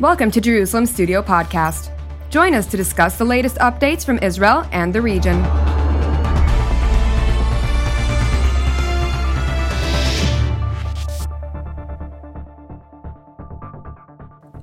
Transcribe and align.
Welcome 0.00 0.32
to 0.32 0.40
Jerusalem 0.40 0.86
Studio 0.86 1.22
Podcast. 1.22 1.92
Join 2.28 2.52
us 2.52 2.66
to 2.66 2.76
discuss 2.76 3.16
the 3.16 3.24
latest 3.24 3.58
updates 3.58 4.04
from 4.04 4.18
Israel 4.24 4.66
and 4.72 4.92
the 4.92 5.00
region. 5.00 5.40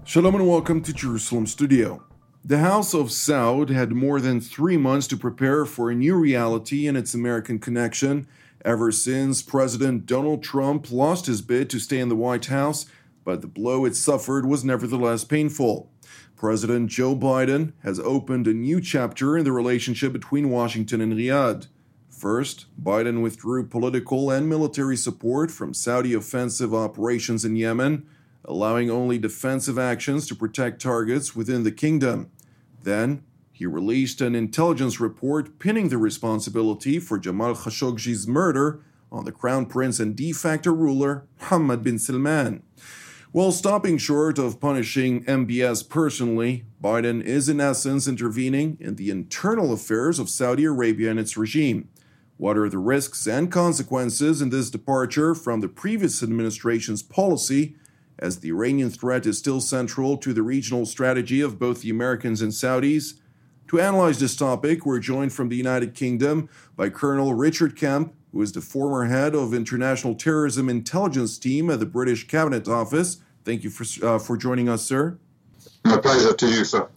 Shalom 0.03 0.35
and 0.35 0.49
welcome 0.49 0.81
to 0.81 0.91
Jerusalem 0.91 1.47
Studio. 1.47 2.03
The 2.43 2.57
House 2.57 2.93
of 2.93 3.07
Saud 3.07 3.69
had 3.69 3.93
more 3.93 4.19
than 4.19 4.41
three 4.41 4.75
months 4.75 5.07
to 5.07 5.15
prepare 5.15 5.63
for 5.63 5.89
a 5.89 5.95
new 5.95 6.15
reality 6.15 6.87
in 6.87 6.97
its 6.97 7.13
American 7.13 7.57
connection 7.57 8.27
ever 8.65 8.91
since 8.91 9.41
President 9.41 10.05
Donald 10.05 10.43
Trump 10.43 10.91
lost 10.91 11.27
his 11.27 11.41
bid 11.41 11.69
to 11.69 11.79
stay 11.79 11.99
in 11.99 12.09
the 12.09 12.17
White 12.17 12.47
House, 12.47 12.85
but 13.23 13.41
the 13.41 13.47
blow 13.47 13.85
it 13.85 13.95
suffered 13.95 14.45
was 14.45 14.63
nevertheless 14.63 15.23
painful. 15.23 15.91
President 16.35 16.89
Joe 16.89 17.15
Biden 17.15 17.73
has 17.83 17.99
opened 17.99 18.47
a 18.47 18.53
new 18.53 18.81
chapter 18.81 19.37
in 19.37 19.43
the 19.43 19.51
relationship 19.51 20.11
between 20.11 20.49
Washington 20.49 21.01
and 21.01 21.13
Riyadh. 21.13 21.67
First, 22.09 22.65
Biden 22.81 23.21
withdrew 23.21 23.67
political 23.67 24.29
and 24.29 24.47
military 24.47 24.97
support 24.97 25.51
from 25.51 25.73
Saudi 25.73 26.13
offensive 26.13 26.73
operations 26.73 27.45
in 27.45 27.55
Yemen 27.55 28.05
allowing 28.45 28.89
only 28.89 29.17
defensive 29.17 29.77
actions 29.77 30.27
to 30.27 30.35
protect 30.35 30.81
targets 30.81 31.35
within 31.35 31.63
the 31.63 31.71
kingdom. 31.71 32.31
Then, 32.83 33.23
he 33.51 33.65
released 33.65 34.21
an 34.21 34.33
intelligence 34.33 34.99
report 34.99 35.59
pinning 35.59 35.89
the 35.89 35.97
responsibility 35.97 36.99
for 36.99 37.19
Jamal 37.19 37.53
Khashoggi's 37.53 38.27
murder 38.27 38.83
on 39.11 39.25
the 39.25 39.31
crown 39.31 39.67
prince 39.67 39.99
and 39.99 40.15
de 40.15 40.31
facto 40.31 40.71
ruler 40.71 41.27
Mohammed 41.39 41.83
bin 41.83 41.99
Salman. 41.99 42.63
While 43.33 43.53
stopping 43.53 43.97
short 43.97 44.37
of 44.37 44.59
punishing 44.59 45.23
MBS 45.23 45.87
personally, 45.87 46.65
Biden 46.83 47.23
is 47.23 47.47
in 47.47 47.61
essence 47.61 48.05
intervening 48.05 48.75
in 48.81 48.97
the 48.97 49.09
internal 49.09 49.71
affairs 49.71 50.19
of 50.19 50.29
Saudi 50.29 50.65
Arabia 50.65 51.11
and 51.11 51.17
its 51.17 51.37
regime. 51.37 51.87
What 52.35 52.57
are 52.57 52.67
the 52.67 52.77
risks 52.77 53.25
and 53.27 53.49
consequences 53.49 54.41
in 54.41 54.49
this 54.49 54.69
departure 54.69 55.33
from 55.33 55.61
the 55.61 55.69
previous 55.69 56.21
administration's 56.21 57.01
policy 57.01 57.77
as 58.19 58.41
the 58.41 58.49
Iranian 58.49 58.89
threat 58.89 59.25
is 59.25 59.37
still 59.37 59.61
central 59.61 60.17
to 60.17 60.33
the 60.33 60.43
regional 60.43 60.85
strategy 60.85 61.39
of 61.39 61.57
both 61.57 61.83
the 61.83 61.89
Americans 61.89 62.41
and 62.41 62.51
Saudis. 62.51 63.13
To 63.69 63.79
analyze 63.79 64.19
this 64.19 64.35
topic, 64.35 64.85
we're 64.85 64.99
joined 64.99 65.31
from 65.31 65.47
the 65.47 65.55
United 65.55 65.95
Kingdom 65.95 66.49
by 66.75 66.89
Colonel 66.89 67.33
Richard 67.33 67.77
Kemp, 67.77 68.13
who 68.31 68.41
is 68.41 68.51
the 68.51 68.61
former 68.61 69.05
head 69.05 69.35
of 69.35 69.53
International 69.53 70.15
Terrorism 70.15 70.69
Intelligence 70.69 71.37
Team 71.37 71.69
at 71.69 71.79
the 71.79 71.85
British 71.85 72.27
Cabinet 72.27 72.67
Office. 72.67 73.17
Thank 73.43 73.63
you 73.63 73.69
for, 73.69 74.05
uh, 74.05 74.19
for 74.19 74.37
joining 74.37 74.69
us, 74.69 74.83
sir. 74.83 75.17
My 75.83 75.97
pleasure 75.97 76.33
to 76.33 76.47
you, 76.47 76.63
sir. 76.63 76.87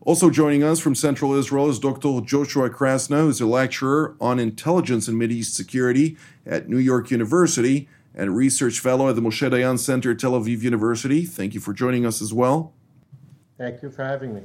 Also 0.00 0.28
joining 0.28 0.62
us 0.62 0.80
from 0.80 0.94
Central 0.94 1.32
Israel 1.32 1.70
is 1.70 1.78
Dr. 1.78 2.20
Joshua 2.20 2.68
Krasna, 2.68 3.20
who's 3.20 3.40
a 3.40 3.46
lecturer 3.46 4.14
on 4.20 4.38
intelligence 4.38 5.08
and 5.08 5.18
Mideast 5.18 5.54
security 5.54 6.18
at 6.44 6.68
New 6.68 6.78
York 6.78 7.10
University 7.10 7.88
and 8.14 8.36
research 8.36 8.80
fellow 8.80 9.08
at 9.08 9.16
the 9.16 9.22
Moshe 9.22 9.48
Dayan 9.50 9.78
Center 9.78 10.10
at 10.10 10.18
Tel 10.18 10.32
Aviv 10.32 10.60
University. 10.60 11.24
Thank 11.24 11.54
you 11.54 11.60
for 11.60 11.72
joining 11.72 12.04
us 12.04 12.20
as 12.20 12.34
well. 12.34 12.74
Thank 13.56 13.82
you 13.82 13.90
for 13.90 14.04
having 14.04 14.34
me. 14.34 14.42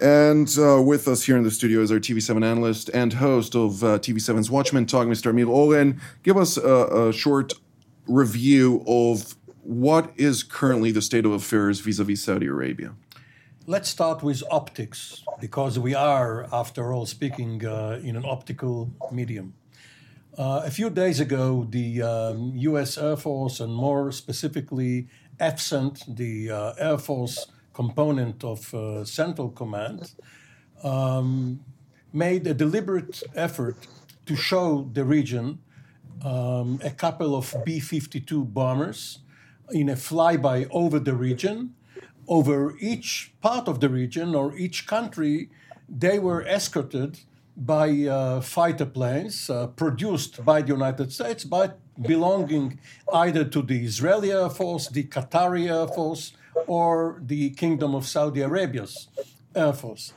And 0.00 0.48
uh, 0.58 0.82
with 0.82 1.06
us 1.06 1.24
here 1.24 1.36
in 1.36 1.44
the 1.44 1.50
studio 1.50 1.80
is 1.80 1.92
our 1.92 1.98
TV7 1.98 2.44
analyst 2.44 2.90
and 2.92 3.12
host 3.12 3.54
of 3.54 3.84
uh, 3.84 3.98
TV7's 3.98 4.50
Watchmen 4.50 4.86
Talk, 4.86 5.06
Mr. 5.06 5.30
Amir 5.30 5.48
Oren. 5.48 6.00
Give 6.22 6.36
us 6.36 6.56
a, 6.56 7.08
a, 7.08 7.12
short 7.12 7.52
review 8.06 8.82
of 8.86 9.36
what 9.62 10.12
is 10.16 10.42
currently 10.42 10.90
the 10.90 11.02
state 11.02 11.24
of 11.24 11.32
affairs 11.32 11.80
vis 11.80 11.98
a 11.98 12.04
vis 12.04 12.22
Saudi 12.22 12.46
Arabia. 12.46 12.94
Let's 13.66 13.88
start 13.88 14.24
with 14.24 14.42
optics, 14.50 15.22
because 15.40 15.78
we 15.78 15.94
are, 15.94 16.48
after 16.52 16.92
all, 16.92 17.06
speaking 17.06 17.64
uh, 17.64 18.00
in 18.02 18.16
an 18.16 18.24
optical 18.26 18.90
medium. 19.12 19.54
Uh, 20.36 20.62
a 20.64 20.70
few 20.70 20.90
days 20.90 21.20
ago, 21.20 21.64
the 21.70 22.02
um, 22.02 22.52
U.S. 22.56 22.98
Air 22.98 23.16
Force, 23.16 23.60
and 23.60 23.72
more 23.72 24.10
specifically, 24.10 25.06
AFCENT, 25.38 26.16
the 26.16 26.50
uh, 26.50 26.72
Air 26.78 26.98
Force 26.98 27.46
component 27.72 28.44
of 28.44 28.72
uh, 28.74 29.04
Central 29.04 29.50
Command, 29.50 30.12
um, 30.82 31.60
made 32.12 32.46
a 32.46 32.54
deliberate 32.54 33.22
effort 33.34 33.76
to 34.26 34.36
show 34.36 34.88
the 34.92 35.04
region 35.04 35.58
um, 36.24 36.80
a 36.84 36.90
couple 36.90 37.34
of 37.34 37.54
B 37.64 37.80
52 37.80 38.44
bombers 38.44 39.20
in 39.70 39.88
a 39.88 39.96
flyby 39.96 40.68
over 40.70 40.98
the 40.98 41.14
region. 41.14 41.74
Over 42.28 42.76
each 42.78 43.32
part 43.40 43.66
of 43.66 43.80
the 43.80 43.88
region 43.88 44.34
or 44.34 44.56
each 44.56 44.86
country, 44.86 45.50
they 45.88 46.18
were 46.18 46.42
escorted 46.46 47.18
by 47.56 48.06
uh, 48.06 48.40
fighter 48.40 48.86
planes 48.86 49.50
uh, 49.50 49.66
produced 49.66 50.44
by 50.44 50.62
the 50.62 50.68
United 50.68 51.12
States, 51.12 51.44
but 51.44 51.78
belonging 52.00 52.78
either 53.12 53.44
to 53.44 53.62
the 53.62 53.84
Israeli 53.84 54.32
Air 54.32 54.48
Force, 54.48 54.88
the 54.88 55.04
Qatari 55.04 55.70
Air 55.70 55.88
Force, 55.88 56.32
or 56.66 57.20
the 57.24 57.50
Kingdom 57.50 57.94
of 57.94 58.06
Saudi 58.06 58.40
Arabia's 58.40 59.08
Air 59.54 59.72
Force. 59.72 60.12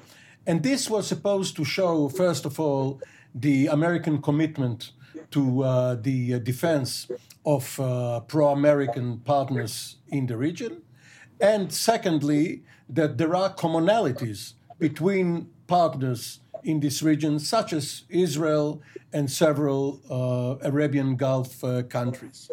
And 0.47 0.63
this 0.63 0.90
was 0.90 1.08
supposed 1.08 1.56
to 1.58 1.66
show, 1.66 2.09
first 2.09 2.46
of 2.46 2.59
all, 2.59 3.02
the 3.34 3.68
American 3.68 4.22
commitment 4.22 4.91
to 5.31 5.63
uh, 5.63 5.96
the 5.96 6.40
defense 6.40 7.09
of 7.46 7.80
uh, 7.80 8.22
pro 8.22 8.50
American 8.50 9.19
partners 9.19 9.97
in 10.07 10.28
the 10.28 10.38
region. 10.38 10.81
And 11.40 11.74
secondly, 11.74 12.63
that 12.90 13.18
there 13.18 13.36
are 13.36 13.53
commonalities 13.53 14.53
between 14.80 15.50
partners 15.68 16.40
in 16.65 16.79
this 16.79 17.01
region, 17.01 17.39
such 17.39 17.71
as 17.73 18.03
Israel 18.09 18.81
and 19.13 19.31
several 19.31 20.01
uh, 20.09 20.67
Arabian 20.67 21.15
Gulf 21.15 21.63
uh, 21.63 21.83
countries. 21.83 22.51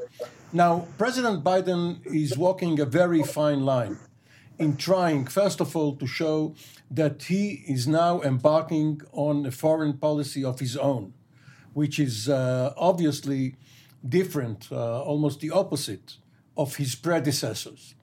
Now, 0.52 0.86
President 0.98 1.42
Biden 1.42 2.04
is 2.06 2.36
walking 2.36 2.78
a 2.78 2.84
very 2.84 3.22
fine 3.22 3.62
line 3.64 3.98
in 4.58 4.76
trying, 4.76 5.26
first 5.26 5.60
of 5.60 5.74
all, 5.74 5.96
to 5.96 6.06
show 6.06 6.54
that 6.90 7.24
he 7.24 7.64
is 7.66 7.88
now 7.88 8.20
embarking 8.20 9.00
on 9.12 9.46
a 9.46 9.50
foreign 9.50 9.94
policy 9.94 10.44
of 10.44 10.60
his 10.60 10.76
own, 10.76 11.14
which 11.72 11.98
is 11.98 12.28
uh, 12.28 12.74
obviously 12.76 13.56
different, 14.06 14.68
uh, 14.70 15.02
almost 15.02 15.40
the 15.40 15.50
opposite 15.50 16.16
of 16.56 16.76
his 16.76 16.94
predecessors. 16.94 17.94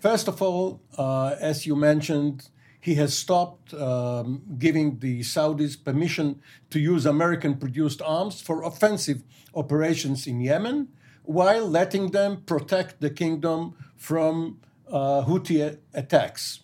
First 0.00 0.28
of 0.28 0.40
all, 0.40 0.80
uh, 0.96 1.36
as 1.38 1.66
you 1.66 1.76
mentioned, 1.76 2.48
he 2.82 2.96
has 2.96 3.16
stopped 3.16 3.72
um, 3.74 4.42
giving 4.58 4.98
the 4.98 5.20
Saudis 5.20 5.76
permission 5.82 6.42
to 6.70 6.80
use 6.80 7.06
American 7.06 7.56
produced 7.56 8.02
arms 8.02 8.40
for 8.40 8.64
offensive 8.64 9.22
operations 9.54 10.26
in 10.26 10.40
Yemen 10.40 10.88
while 11.22 11.64
letting 11.68 12.10
them 12.10 12.42
protect 12.44 13.00
the 13.00 13.08
kingdom 13.08 13.76
from 13.96 14.58
uh, 14.90 15.22
Houthi 15.24 15.78
attacks 15.94 16.58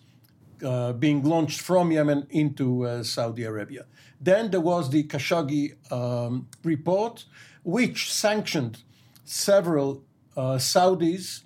uh, 0.61 0.91
being 0.91 1.23
launched 1.23 1.61
from 1.61 1.89
Yemen 1.89 2.27
into 2.29 2.85
uh, 2.85 3.01
Saudi 3.01 3.45
Arabia. 3.45 3.85
Then 4.19 4.51
there 4.51 4.59
was 4.59 4.89
the 4.89 5.03
Khashoggi 5.03 5.65
um, 5.89 6.49
report, 6.65 7.23
which 7.63 8.11
sanctioned 8.11 8.83
several 9.23 10.03
uh, 10.35 10.57
Saudis 10.57 11.43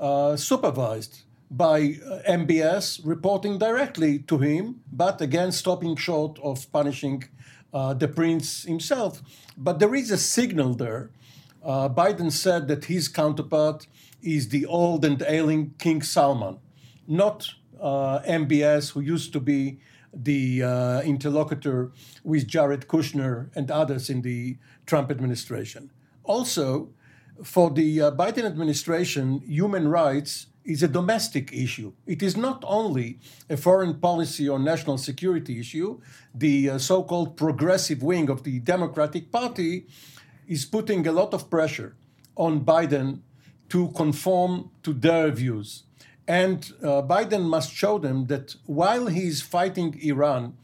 uh, 0.00 0.36
supervised 0.36 1.25
by 1.50 1.98
uh, 2.04 2.18
MBS 2.28 3.00
reporting 3.04 3.58
directly 3.58 4.18
to 4.20 4.38
him, 4.38 4.80
but 4.92 5.20
again 5.20 5.52
stopping 5.52 5.96
short 5.96 6.38
of 6.42 6.70
punishing 6.72 7.24
uh, 7.72 7.94
the 7.94 8.08
prince 8.08 8.64
himself. 8.64 9.22
But 9.56 9.78
there 9.78 9.94
is 9.94 10.10
a 10.10 10.18
signal 10.18 10.74
there. 10.74 11.10
Uh, 11.62 11.88
Biden 11.88 12.32
said 12.32 12.68
that 12.68 12.86
his 12.86 13.08
counterpart 13.08 13.86
is 14.22 14.48
the 14.48 14.66
old 14.66 15.04
and 15.04 15.22
ailing 15.26 15.74
King 15.78 16.02
Salman, 16.02 16.58
not 17.06 17.48
uh, 17.80 18.20
MBS, 18.20 18.92
who 18.92 19.00
used 19.00 19.32
to 19.32 19.40
be 19.40 19.78
the 20.12 20.62
uh, 20.62 21.00
interlocutor 21.02 21.92
with 22.24 22.46
Jared 22.46 22.88
Kushner 22.88 23.50
and 23.54 23.70
others 23.70 24.08
in 24.08 24.22
the 24.22 24.56
Trump 24.86 25.10
administration. 25.10 25.90
Also, 26.24 26.88
for 27.44 27.70
the 27.70 28.00
uh, 28.00 28.10
Biden 28.12 28.44
administration, 28.44 29.42
human 29.46 29.88
rights 29.88 30.46
is 30.66 30.82
a 30.82 30.88
domestic 30.88 31.52
issue. 31.52 31.92
It 32.06 32.22
is 32.22 32.36
not 32.36 32.64
only 32.66 33.18
a 33.48 33.56
foreign 33.56 33.94
policy 34.00 34.48
or 34.48 34.58
national 34.58 34.98
security 34.98 35.60
issue. 35.60 36.00
The 36.34 36.70
uh, 36.70 36.78
so 36.78 37.02
called 37.04 37.36
progressive 37.36 38.02
wing 38.02 38.28
of 38.28 38.42
the 38.42 38.58
Democratic 38.58 39.30
Party 39.30 39.86
is 40.46 40.64
putting 40.64 41.06
a 41.06 41.12
lot 41.12 41.32
of 41.32 41.48
pressure 41.48 41.94
on 42.36 42.64
Biden 42.64 43.20
to 43.68 43.88
conform 43.90 44.70
to 44.82 44.92
their 44.92 45.30
views. 45.30 45.84
And 46.28 46.72
uh, 46.82 47.02
Biden 47.02 47.44
must 47.44 47.72
show 47.72 47.98
them 47.98 48.26
that 48.26 48.56
while 48.66 49.06
he 49.06 49.28
is 49.28 49.42
fighting 49.42 49.98
Iran 50.02 50.56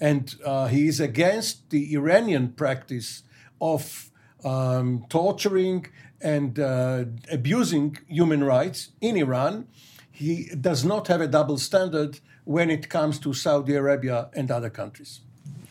and 0.00 0.34
uh, 0.44 0.68
he 0.68 0.86
is 0.86 1.00
against 1.00 1.70
the 1.70 1.92
Iranian 1.94 2.52
practice 2.52 3.24
of 3.60 4.10
um, 4.44 5.04
torturing 5.08 5.86
and 6.20 6.58
uh, 6.58 7.04
abusing 7.30 7.98
human 8.08 8.44
rights 8.44 8.90
in 9.00 9.16
Iran, 9.16 9.68
he 10.10 10.50
does 10.60 10.84
not 10.84 11.06
have 11.08 11.20
a 11.20 11.28
double 11.28 11.58
standard 11.58 12.20
when 12.44 12.70
it 12.70 12.88
comes 12.88 13.18
to 13.20 13.32
Saudi 13.32 13.74
Arabia 13.74 14.30
and 14.34 14.50
other 14.50 14.70
countries. 14.70 15.20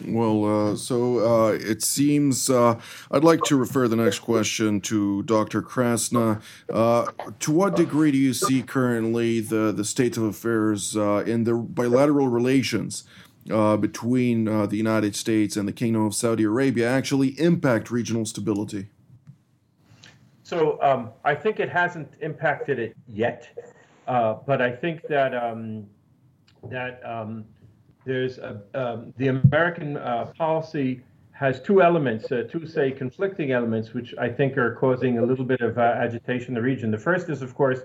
Well, 0.06 0.46
uh, 0.72 0.76
so 0.76 1.20
uh, 1.20 1.52
it 1.54 1.82
seems 1.82 2.50
uh, 2.50 2.80
I'd 3.12 3.24
like 3.24 3.42
to 3.46 3.58
refer 3.58 3.88
the 3.88 3.96
next 3.96 4.20
question 4.20 4.80
to 4.82 5.24
Dr. 5.24 5.62
Krasna. 5.62 6.42
Uh, 6.72 7.08
to 7.40 7.52
what 7.52 7.76
degree 7.76 8.12
do 8.12 8.18
you 8.18 8.34
see 8.34 8.62
currently 8.62 9.42
the, 9.42 9.72
the 9.72 9.84
state 9.84 10.16
of 10.16 10.24
affairs 10.24 10.96
uh, 10.96 11.24
in 11.26 11.46
the 11.46 11.56
bilateral 11.56 12.28
relations 12.28 13.06
uh, 13.52 13.76
between 13.76 14.46
the 14.46 14.78
United 14.78 15.16
States 15.16 15.58
and 15.58 15.68
the 15.68 15.74
Kingdom 15.74 16.06
of 16.06 16.14
Saudi 16.14 16.44
Arabia 16.44 16.88
actually 16.90 17.30
impact 17.40 17.90
regional 17.90 18.26
stability? 18.26 18.90
So 20.48 20.82
um, 20.82 21.12
I 21.26 21.36
think 21.36 21.60
it 21.60 21.68
hasn't 21.68 22.10
impacted 22.22 22.80
it 22.80 22.96
yet, 23.06 23.50
but 24.06 24.62
I 24.62 24.72
think 24.72 25.06
that 25.10 25.36
um, 25.36 25.86
that 26.70 27.02
um, 27.04 27.44
there's 28.06 28.38
a, 28.38 28.62
um, 28.74 29.14
the 29.18 29.28
American 29.28 29.98
uh, 29.98 30.32
policy 30.38 31.02
has 31.32 31.62
two 31.62 31.82
elements, 31.82 32.32
uh, 32.32 32.44
two 32.50 32.66
say 32.66 32.92
conflicting 32.92 33.52
elements, 33.52 33.94
which 33.94 34.16
I 34.18 34.30
think 34.30 34.58
are 34.58 34.74
causing 34.76 35.18
a 35.18 35.26
little 35.26 35.44
bit 35.44 35.60
of 35.60 35.78
uh, 35.78 35.82
agitation 35.82 36.52
in 36.52 36.54
the 36.54 36.62
region. 36.62 36.92
The 36.92 36.98
first 36.98 37.28
is, 37.30 37.42
of 37.42 37.54
course, 37.54 37.82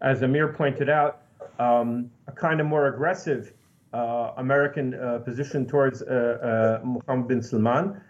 as 0.00 0.22
Amir 0.22 0.48
pointed 0.54 0.88
out, 0.88 1.20
um, 1.58 2.10
a 2.26 2.32
kind 2.32 2.58
of 2.58 2.66
more 2.66 2.86
aggressive 2.86 3.52
uh, 3.92 4.32
American 4.38 4.94
uh, 4.94 5.18
position 5.18 5.66
towards 5.66 6.00
uh, 6.00 6.80
Mohammed 6.82 7.28
bin 7.28 7.42
Salman. 7.42 8.00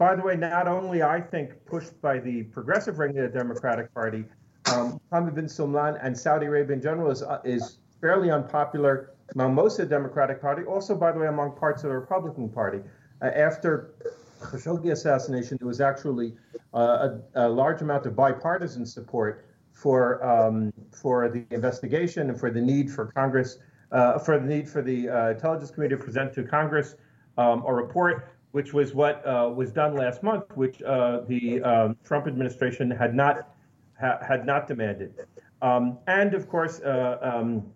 By 0.00 0.16
the 0.16 0.22
way, 0.22 0.34
not 0.34 0.66
only 0.66 1.02
I 1.02 1.20
think 1.20 1.62
pushed 1.66 2.00
by 2.00 2.20
the 2.20 2.44
progressive 2.44 2.96
wing 2.96 3.18
of 3.18 3.30
the 3.30 3.38
Democratic 3.38 3.92
Party, 3.92 4.24
um, 4.72 4.98
Mohammed 5.10 5.34
bin 5.34 5.46
Salman 5.46 5.98
and 6.00 6.16
Saudi 6.16 6.46
Arabia 6.46 6.74
in 6.74 6.80
general 6.80 7.10
is, 7.10 7.22
is 7.44 7.80
fairly 8.00 8.30
unpopular 8.30 9.10
among 9.34 9.54
most 9.54 9.78
of 9.78 9.90
the 9.90 9.94
Democratic 9.94 10.40
Party, 10.40 10.62
also, 10.62 10.96
by 10.96 11.12
the 11.12 11.18
way, 11.18 11.26
among 11.26 11.54
parts 11.54 11.84
of 11.84 11.90
the 11.90 11.94
Republican 11.94 12.48
Party. 12.48 12.80
Uh, 13.20 13.26
after 13.26 13.92
Khashoggi 14.40 14.90
assassination, 14.90 15.58
there 15.60 15.68
was 15.68 15.82
actually 15.82 16.34
uh, 16.72 17.10
a, 17.34 17.46
a, 17.46 17.48
large 17.50 17.82
amount 17.82 18.06
of 18.06 18.16
bipartisan 18.16 18.86
support 18.86 19.44
for 19.74 20.24
um, 20.24 20.72
for 20.92 21.28
the 21.28 21.44
investigation 21.50 22.30
and 22.30 22.40
for 22.40 22.50
the 22.50 22.60
need 22.60 22.90
for 22.90 23.12
Congress, 23.12 23.58
uh, 23.92 24.18
for 24.18 24.38
the 24.38 24.46
need 24.46 24.66
for 24.66 24.80
the 24.80 25.10
uh, 25.10 25.28
Intelligence 25.32 25.70
Committee 25.70 25.94
to 25.94 26.02
present 26.02 26.32
to 26.32 26.42
Congress 26.44 26.94
um, 27.36 27.62
a 27.66 27.74
report, 27.74 28.32
which 28.52 28.72
was 28.72 28.94
what 28.94 29.24
uh, 29.26 29.50
was 29.54 29.72
done 29.72 29.94
last 29.94 30.22
month, 30.22 30.44
which 30.54 30.82
uh, 30.82 31.20
the 31.28 31.62
um, 31.62 31.96
Trump 32.04 32.26
administration 32.26 32.90
had 32.90 33.14
not 33.14 33.54
ha- 34.00 34.18
had 34.26 34.46
not 34.46 34.66
demanded, 34.66 35.14
um, 35.62 35.98
and 36.06 36.34
of 36.34 36.48
course. 36.48 36.80
Um, 36.84 37.72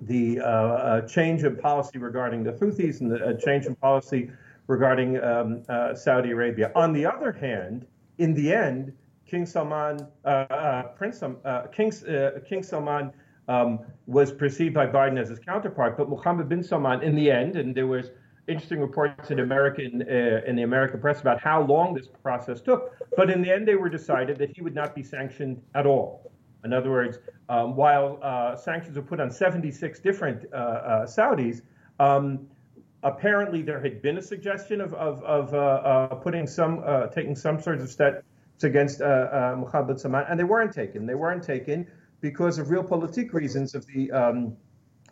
the 0.00 0.40
uh, 0.40 0.44
uh, 0.44 1.00
change 1.02 1.44
in 1.44 1.56
policy 1.56 1.98
regarding 1.98 2.42
the 2.42 2.52
Houthis 2.52 3.00
and 3.00 3.10
the 3.10 3.24
uh, 3.24 3.32
change 3.34 3.66
in 3.66 3.74
policy 3.76 4.30
regarding 4.66 5.22
um, 5.22 5.62
uh, 5.68 5.94
Saudi 5.94 6.30
Arabia. 6.30 6.72
On 6.74 6.92
the 6.92 7.06
other 7.06 7.32
hand, 7.32 7.86
in 8.18 8.34
the 8.34 8.52
end, 8.52 8.92
King 9.26 9.46
Salman, 9.46 10.06
uh, 10.24 10.28
uh, 10.28 10.82
Prince 10.88 11.22
King, 11.72 11.92
King 12.48 12.62
Salman 12.62 13.12
um, 13.48 13.80
was 14.06 14.32
perceived 14.32 14.74
by 14.74 14.86
Biden 14.86 15.18
as 15.18 15.28
his 15.28 15.38
counterpart, 15.38 15.96
but 15.96 16.08
Mohammed 16.08 16.48
bin 16.48 16.62
Salman, 16.62 17.02
in 17.02 17.14
the 17.14 17.30
end, 17.30 17.56
and 17.56 17.74
there 17.74 17.86
was 17.86 18.10
interesting 18.46 18.80
reports 18.80 19.30
in 19.30 19.40
American 19.40 20.02
in 20.02 20.56
the 20.56 20.62
American 20.62 21.00
press 21.00 21.20
about 21.20 21.40
how 21.40 21.62
long 21.62 21.94
this 21.94 22.08
process 22.22 22.60
took, 22.60 22.94
but 23.16 23.30
in 23.30 23.42
the 23.42 23.50
end, 23.50 23.66
they 23.66 23.76
were 23.76 23.88
decided 23.88 24.38
that 24.38 24.54
he 24.54 24.62
would 24.62 24.74
not 24.74 24.94
be 24.94 25.02
sanctioned 25.02 25.62
at 25.74 25.86
all. 25.86 26.30
In 26.64 26.72
other 26.72 26.90
words, 26.90 27.18
um, 27.48 27.76
while 27.76 28.18
uh, 28.22 28.56
sanctions 28.56 28.96
were 28.96 29.02
put 29.02 29.20
on 29.20 29.30
76 29.30 30.00
different 30.00 30.46
uh, 30.52 30.56
uh, 30.56 31.06
Saudis, 31.06 31.60
um, 32.00 32.48
apparently 33.02 33.60
there 33.60 33.80
had 33.80 34.00
been 34.00 34.16
a 34.16 34.22
suggestion 34.22 34.80
of, 34.80 34.94
of, 34.94 35.22
of 35.24 35.52
uh, 35.52 35.58
uh, 35.58 36.14
putting 36.14 36.46
some, 36.46 36.82
uh, 36.84 37.06
taking 37.08 37.36
some 37.36 37.60
sorts 37.60 37.82
of 37.82 37.90
steps 37.90 38.24
against 38.62 39.02
uh, 39.02 39.54
Mohammed 39.58 40.00
Salman, 40.00 40.24
and 40.28 40.40
they 40.40 40.44
weren't 40.44 40.72
taken. 40.72 41.04
They 41.04 41.14
weren't 41.14 41.42
taken 41.42 41.86
because 42.22 42.58
of 42.58 42.68
realpolitik 42.68 43.34
reasons 43.34 43.74
of 43.74 43.84
the 43.86 44.10
um, 44.10 44.56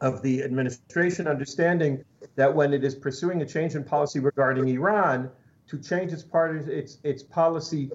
of 0.00 0.23
the 0.23 0.43
administration 0.43 1.28
understanding 1.28 2.02
that 2.37 2.55
when 2.55 2.73
it 2.73 2.85
is 2.85 2.95
pursuing 2.95 3.43
a 3.43 3.47
change 3.47 3.75
in 3.75 3.85
policy 3.85 4.21
regarding 4.21 4.69
Iran, 4.69 5.31
to 5.69 5.79
change 5.79 6.13
its 6.13 6.23
part 6.23 6.57
its 6.69 6.99
its 7.03 7.23
policy 7.23 7.91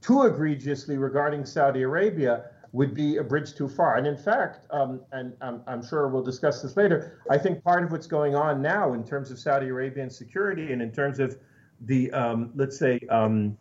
too 0.00 0.22
egregiously 0.22 0.96
regarding 0.96 1.44
Saudi 1.44 1.82
Arabia 1.82 2.44
would 2.72 2.94
be 2.94 3.16
a 3.16 3.22
bridge 3.22 3.54
too 3.54 3.68
far. 3.68 3.96
And 3.96 4.06
in 4.06 4.16
fact, 4.16 4.66
um, 4.70 5.00
and 5.12 5.34
I'm, 5.40 5.62
I'm, 5.66 5.84
sure 5.84 6.08
we'll 6.08 6.22
discuss 6.22 6.62
this 6.62 6.76
later, 6.76 7.20
I 7.28 7.36
think 7.36 7.64
part 7.64 7.82
of 7.82 7.90
what's 7.90 8.06
going 8.06 8.36
on 8.36 8.62
now 8.62 8.92
in 8.92 9.04
terms 9.04 9.30
of 9.30 9.38
Saudi 9.38 9.68
Arabian 9.68 10.08
security 10.08 10.72
and 10.72 10.80
in 10.80 10.92
terms 10.92 11.18
of 11.18 11.36
the, 11.80 12.12
um, 12.12 12.52
let's 12.54 12.78
say, 12.78 13.00
um, 13.10 13.58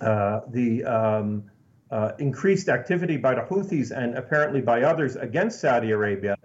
uh, 0.00 0.40
the 0.48 0.82
um, 0.84 1.44
uh, 1.90 2.12
increased 2.18 2.68
activity 2.68 3.16
by 3.16 3.34
the 3.34 3.42
Houthis 3.42 3.90
and 3.90 4.16
apparently 4.16 4.62
by 4.62 4.82
others 4.82 5.16
against 5.16 5.60
Saudi 5.60 5.90
Arabia 5.90 6.36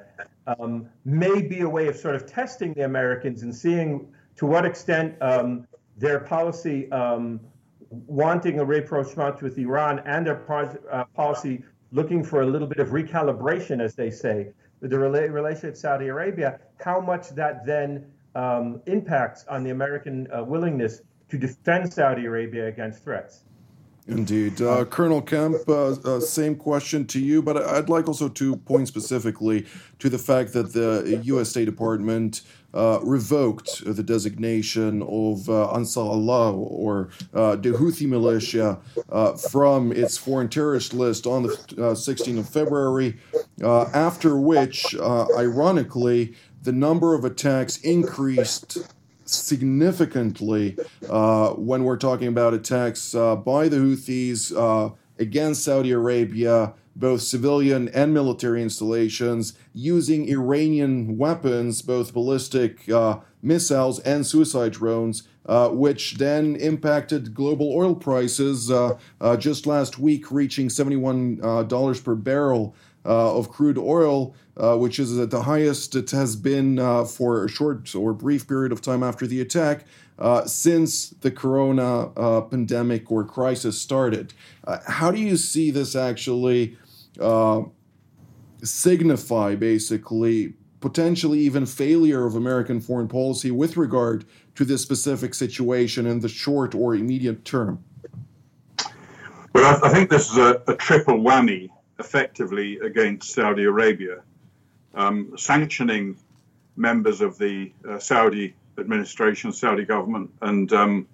um, 0.59 0.87
may 1.05 1.41
be 1.41 1.61
a 1.61 1.69
way 1.69 1.87
of 1.87 1.95
sort 1.95 2.15
of 2.15 2.25
testing 2.25 2.73
the 2.73 2.85
Americans 2.85 3.43
and 3.43 3.53
seeing 3.53 4.07
to 4.35 4.45
what 4.45 4.65
extent 4.65 5.15
um, 5.21 5.67
their 5.97 6.19
policy 6.19 6.89
wanting 7.91 8.59
a 8.59 8.65
rapprochement 8.65 9.41
with 9.41 9.57
Iran 9.57 9.99
and 10.05 10.25
their 10.25 10.79
uh, 10.91 11.03
policy 11.13 11.63
looking 11.91 12.23
for 12.23 12.41
a 12.41 12.45
little 12.45 12.67
bit 12.67 12.79
of 12.79 12.89
recalibration, 12.89 13.81
as 13.81 13.95
they 13.95 14.09
say, 14.09 14.51
with 14.79 14.91
the 14.91 14.97
rela- 14.97 15.31
relation 15.31 15.69
with 15.69 15.77
Saudi 15.77 16.07
Arabia, 16.07 16.59
how 16.79 17.01
much 17.01 17.29
that 17.31 17.65
then 17.65 18.05
um, 18.35 18.81
impacts 18.85 19.45
on 19.49 19.63
the 19.63 19.71
American 19.71 20.27
uh, 20.31 20.43
willingness 20.43 21.01
to 21.29 21.37
defend 21.37 21.91
Saudi 21.91 22.25
Arabia 22.25 22.67
against 22.67 23.03
threats. 23.03 23.43
Indeed. 24.07 24.61
Uh, 24.61 24.83
Colonel 24.85 25.21
Kemp, 25.21 25.57
uh, 25.67 25.91
uh, 25.91 26.19
same 26.19 26.55
question 26.55 27.05
to 27.07 27.19
you, 27.19 27.41
but 27.41 27.57
I'd 27.57 27.87
like 27.87 28.07
also 28.07 28.29
to 28.29 28.55
point 28.55 28.87
specifically 28.87 29.67
to 29.99 30.09
the 30.09 30.17
fact 30.17 30.53
that 30.53 30.73
the 30.73 31.21
U.S. 31.25 31.49
State 31.49 31.65
Department 31.65 32.41
uh, 32.73 32.99
revoked 33.03 33.83
the 33.85 34.01
designation 34.01 35.01
of 35.03 35.49
uh, 35.49 35.71
Ansar 35.73 36.03
Allah 36.03 36.53
or 36.53 37.09
uh, 37.33 37.55
the 37.57 37.71
Houthi 37.71 38.07
militia 38.07 38.79
uh, 39.09 39.33
from 39.33 39.91
its 39.91 40.17
foreign 40.17 40.49
terrorist 40.49 40.93
list 40.93 41.27
on 41.27 41.43
the 41.43 41.49
16th 41.49 42.39
of 42.39 42.49
February, 42.49 43.17
after 43.61 44.37
which, 44.37 44.95
ironically, 44.95 46.33
the 46.63 46.71
number 46.71 47.13
of 47.13 47.25
attacks 47.25 47.77
increased 47.77 48.77
significantly 49.33 50.77
uh, 51.09 51.49
when 51.51 51.83
we're 51.83 51.97
talking 51.97 52.27
about 52.27 52.53
attacks 52.53 53.15
uh, 53.15 53.35
by 53.35 53.67
the 53.67 53.77
Houthis 53.77 54.55
uh, 54.55 54.93
against 55.17 55.63
Saudi 55.63 55.91
Arabia, 55.91 56.73
both 56.95 57.21
civilian 57.21 57.87
and 57.89 58.13
military 58.13 58.61
installations, 58.61 59.53
using 59.73 60.27
Iranian 60.27 61.17
weapons, 61.17 61.81
both 61.81 62.13
ballistic 62.13 62.89
uh, 62.89 63.19
missiles 63.41 63.99
and 63.99 64.25
suicide 64.25 64.73
drones. 64.73 65.23
Uh, 65.43 65.69
which 65.69 66.17
then 66.19 66.55
impacted 66.57 67.33
global 67.33 67.73
oil 67.73 67.95
prices 67.95 68.69
uh, 68.69 68.95
just 69.37 69.65
last 69.65 69.97
week, 69.97 70.31
reaching 70.31 70.67
$71 70.67 72.03
per 72.03 72.15
barrel 72.15 72.75
uh, 73.05 73.37
of 73.37 73.49
crude 73.49 73.77
oil, 73.77 74.35
uh, 74.57 74.75
which 74.77 74.99
is 74.99 75.17
at 75.17 75.31
the 75.31 75.43
highest 75.43 75.95
it 75.95 76.11
has 76.11 76.35
been 76.35 76.79
uh, 76.79 77.03
for 77.03 77.45
a 77.45 77.49
short 77.49 77.93
or 77.95 78.13
brief 78.13 78.47
period 78.47 78.71
of 78.71 78.81
time 78.81 79.03
after 79.03 79.25
the 79.25 79.41
attack 79.41 79.85
uh, 80.19 80.45
since 80.45 81.09
the 81.21 81.31
corona 81.31 82.11
uh, 82.15 82.41
pandemic 82.41 83.11
or 83.11 83.23
crisis 83.23 83.79
started. 83.79 84.33
Uh, 84.65 84.77
how 84.87 85.09
do 85.11 85.19
you 85.19 85.35
see 85.35 85.71
this 85.71 85.95
actually 85.95 86.77
signify, 88.63 89.55
basically, 89.55 90.53
potentially 90.79 91.39
even 91.39 91.65
failure 91.65 92.25
of 92.25 92.35
American 92.35 92.79
foreign 92.79 93.07
policy 93.07 93.49
with 93.49 93.77
regard 93.77 94.25
to 94.55 94.65
this 94.65 94.81
specific 94.81 95.33
situation 95.33 96.05
in 96.05 96.19
the 96.19 96.29
short 96.29 96.75
or 96.75 96.93
immediate 96.95 97.43
term? 97.45 97.83
Well, 99.53 99.79
I, 99.83 99.89
think 99.89 100.09
this 100.09 100.31
is 100.31 100.37
a, 100.37 100.61
a 100.67 100.75
triple 100.75 101.19
whammy 101.19 101.69
effectively 102.01 102.79
against 102.79 103.33
Saudi 103.33 103.63
Arabia, 103.63 104.17
um, 104.93 105.33
sanctioning 105.37 106.17
members 106.75 107.21
of 107.21 107.37
the 107.37 107.71
uh, 107.87 107.99
Saudi 107.99 108.55
administration, 108.77 109.53
Saudi 109.53 109.85
government, 109.85 110.31
and 110.41 110.73
um, 110.73 111.07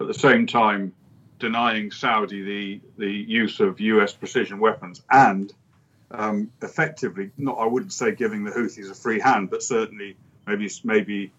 at 0.00 0.06
the 0.06 0.14
same 0.14 0.46
time 0.46 0.92
denying 1.38 1.90
Saudi 1.90 2.42
the 2.42 2.80
the 2.98 3.12
use 3.12 3.60
of 3.60 3.80
U.S. 3.80 4.12
precision 4.12 4.58
weapons 4.60 5.02
and 5.10 5.52
um, 6.10 6.50
effectively, 6.62 7.30
not 7.36 7.58
I 7.58 7.66
wouldn't 7.66 7.92
say 7.92 8.14
giving 8.14 8.44
the 8.44 8.52
Houthis 8.52 8.90
a 8.90 8.94
free 8.94 9.18
hand, 9.18 9.50
but 9.50 9.62
certainly 9.62 10.16
maybe 10.46 10.70
maybe 10.84 11.32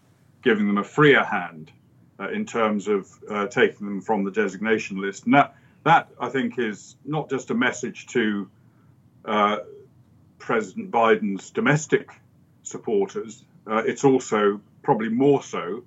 giving 0.44 0.68
them 0.68 0.78
a 0.78 0.84
freer 0.84 1.24
hand 1.24 1.72
uh, 2.20 2.30
in 2.30 2.46
terms 2.46 2.88
of 2.88 3.10
uh, 3.30 3.48
taking 3.48 3.88
them 3.88 4.02
from 4.02 4.24
the 4.24 4.32
designation 4.32 5.02
list. 5.02 5.24
That 5.32 5.56
that 5.84 6.10
I 6.20 6.30
think 6.30 6.60
is 6.60 6.96
not 7.06 7.30
just 7.30 7.50
a 7.50 7.54
message 7.54 8.08
to 8.08 8.50
uh, 9.28 9.58
President 10.40 10.90
Biden's 10.92 11.52
domestic 11.52 12.10
supporters. 12.64 13.44
Uh, 13.70 13.84
it's 13.86 14.04
also 14.04 14.62
probably 14.82 15.10
more 15.10 15.44
so 15.44 15.84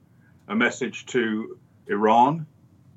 a 0.49 0.55
message 0.55 1.07
to 1.07 1.59
Iran, 1.87 2.47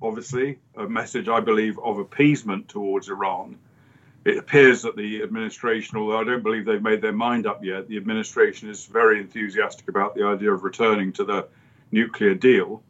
obviously, 0.01 0.59
a 0.75 0.87
message, 0.87 1.29
I 1.29 1.39
believe, 1.39 1.79
of 1.79 1.99
appeasement 1.99 2.67
towards 2.67 3.09
Iran. 3.09 3.57
It 4.25 4.37
appears 4.37 4.81
that 4.83 4.95
the 4.95 5.21
administration, 5.21 5.97
although 5.97 6.19
I 6.19 6.23
don't 6.23 6.43
believe 6.43 6.65
they've 6.65 6.81
made 6.81 7.01
their 7.01 7.13
mind 7.13 7.45
up 7.45 7.63
yet, 7.63 7.87
the 7.87 7.97
administration 7.97 8.69
is 8.69 8.85
very 8.85 9.19
enthusiastic 9.19 9.87
about 9.89 10.15
the 10.15 10.23
idea 10.23 10.51
of 10.51 10.63
returning 10.63 11.13
to 11.13 11.25
the 11.25 11.47
nuclear 11.91 12.33
deal 12.33 12.81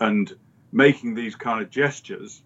and 0.00 0.32
making 0.72 1.14
these 1.14 1.34
kind 1.34 1.62
of 1.62 1.70
gestures 1.70 2.42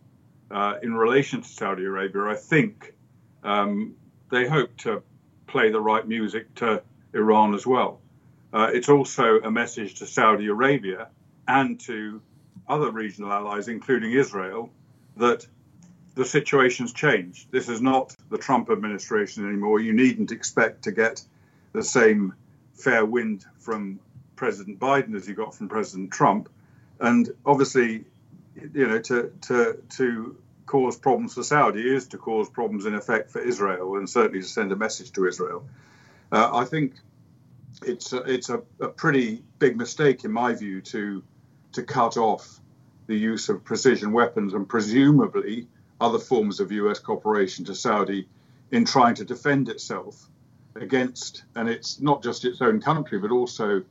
uh, 0.50 0.74
in 0.82 0.94
relation 0.94 1.42
to 1.42 1.48
Saudi 1.48 1.84
Arabia. 1.84 2.24
I 2.24 2.36
think 2.36 2.94
um, 3.42 3.94
they 4.30 4.48
hope 4.48 4.76
to 4.78 5.02
play 5.46 5.70
the 5.70 5.80
right 5.80 6.06
music 6.06 6.54
to 6.56 6.82
Iran 7.12 7.54
as 7.54 7.66
well. 7.66 8.00
Uh, 8.52 8.70
it's 8.72 8.88
also 8.88 9.40
a 9.40 9.50
message 9.50 9.94
to 9.96 10.06
Saudi 10.06 10.46
Arabia 10.46 11.08
and 11.46 11.78
to 11.80 12.20
other 12.68 12.90
regional 12.90 13.32
allies, 13.32 13.68
including 13.68 14.12
Israel, 14.12 14.70
that 15.16 15.46
the 16.14 16.24
situation's 16.24 16.92
changed. 16.92 17.50
This 17.50 17.68
is 17.68 17.80
not 17.80 18.16
the 18.30 18.38
Trump 18.38 18.70
administration 18.70 19.46
anymore. 19.46 19.80
You 19.80 19.92
needn't 19.92 20.32
expect 20.32 20.82
to 20.84 20.92
get 20.92 21.22
the 21.72 21.82
same 21.82 22.34
fair 22.74 23.04
wind 23.04 23.44
from 23.58 24.00
President 24.36 24.78
Biden 24.78 25.14
as 25.14 25.28
you 25.28 25.34
got 25.34 25.54
from 25.54 25.68
President 25.68 26.10
Trump. 26.10 26.48
And 26.98 27.30
obviously, 27.46 28.04
you 28.74 28.86
know, 28.86 29.00
to 29.00 29.32
to 29.42 29.82
to 29.96 30.36
cause 30.70 30.96
problems 30.96 31.34
for 31.34 31.42
Saudi 31.42 31.82
is 31.82 32.06
to 32.06 32.16
cause 32.16 32.48
problems 32.48 32.86
in 32.86 32.94
effect 32.94 33.32
for 33.32 33.40
Israel, 33.40 33.96
and 33.96 34.08
certainly 34.08 34.40
to 34.40 34.46
send 34.46 34.70
a 34.70 34.76
message 34.76 35.10
to 35.10 35.26
Israel. 35.26 35.68
Uh, 36.30 36.48
I 36.52 36.64
think 36.64 36.94
it's 37.82 38.12
a, 38.12 38.18
it's 38.18 38.50
a, 38.50 38.62
a, 38.80 38.86
pretty 38.86 39.42
big 39.58 39.76
mistake, 39.76 40.24
in 40.24 40.30
my 40.30 40.54
view, 40.54 40.80
to 40.82 41.24
to 41.72 41.82
cut 41.82 42.16
off 42.16 42.60
the 43.08 43.16
use 43.16 43.48
of 43.48 43.64
precision 43.64 44.12
weapons 44.12 44.54
and 44.54 44.68
presumably 44.68 45.66
other 46.00 46.20
forms 46.20 46.60
of 46.60 46.70
U.S. 46.70 47.00
cooperation 47.00 47.64
to 47.64 47.74
Saudi 47.74 48.28
in 48.70 48.84
trying 48.84 49.16
to 49.16 49.24
defend 49.24 49.68
itself 49.68 50.28
against, 50.76 51.42
and 51.56 51.68
it's 51.68 52.00
not 52.00 52.22
just 52.22 52.44
its 52.44 52.62
own 52.62 52.80
country, 52.80 53.18
but 53.18 53.32
also 53.32 53.82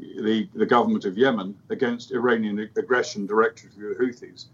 the, 0.00 0.48
the 0.52 0.66
government 0.66 1.04
of 1.04 1.16
Yemen 1.16 1.54
against 1.70 2.10
Iranian 2.10 2.58
aggression 2.76 3.24
directed 3.24 3.72
through 3.72 3.94
the 3.94 4.04
Houthis. 4.04 4.46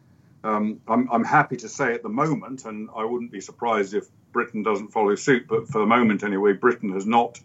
Um, 0.43 0.81
I'm, 0.89 1.09
I'm, 1.13 1.25
happy 1.25 1.57
to 1.57 1.69
say 1.69 1.93
at 1.93 2.03
the 2.03 2.09
moment, 2.09 2.65
and 2.65 2.89
I 2.97 3.05
wouldn't 3.05 3.31
be 3.31 3.43
surprised 3.43 3.93
if 3.93 4.07
Britain 4.33 4.63
doesn't 4.63 4.89
follow 4.89 5.15
suit, 5.15 5.47
but 5.47 5.69
for 5.69 5.81
the 5.81 5.87
moment 5.87 6.25
anyway, 6.25 6.55
Britain 6.55 6.93
has 6.95 7.07
not 7.07 7.39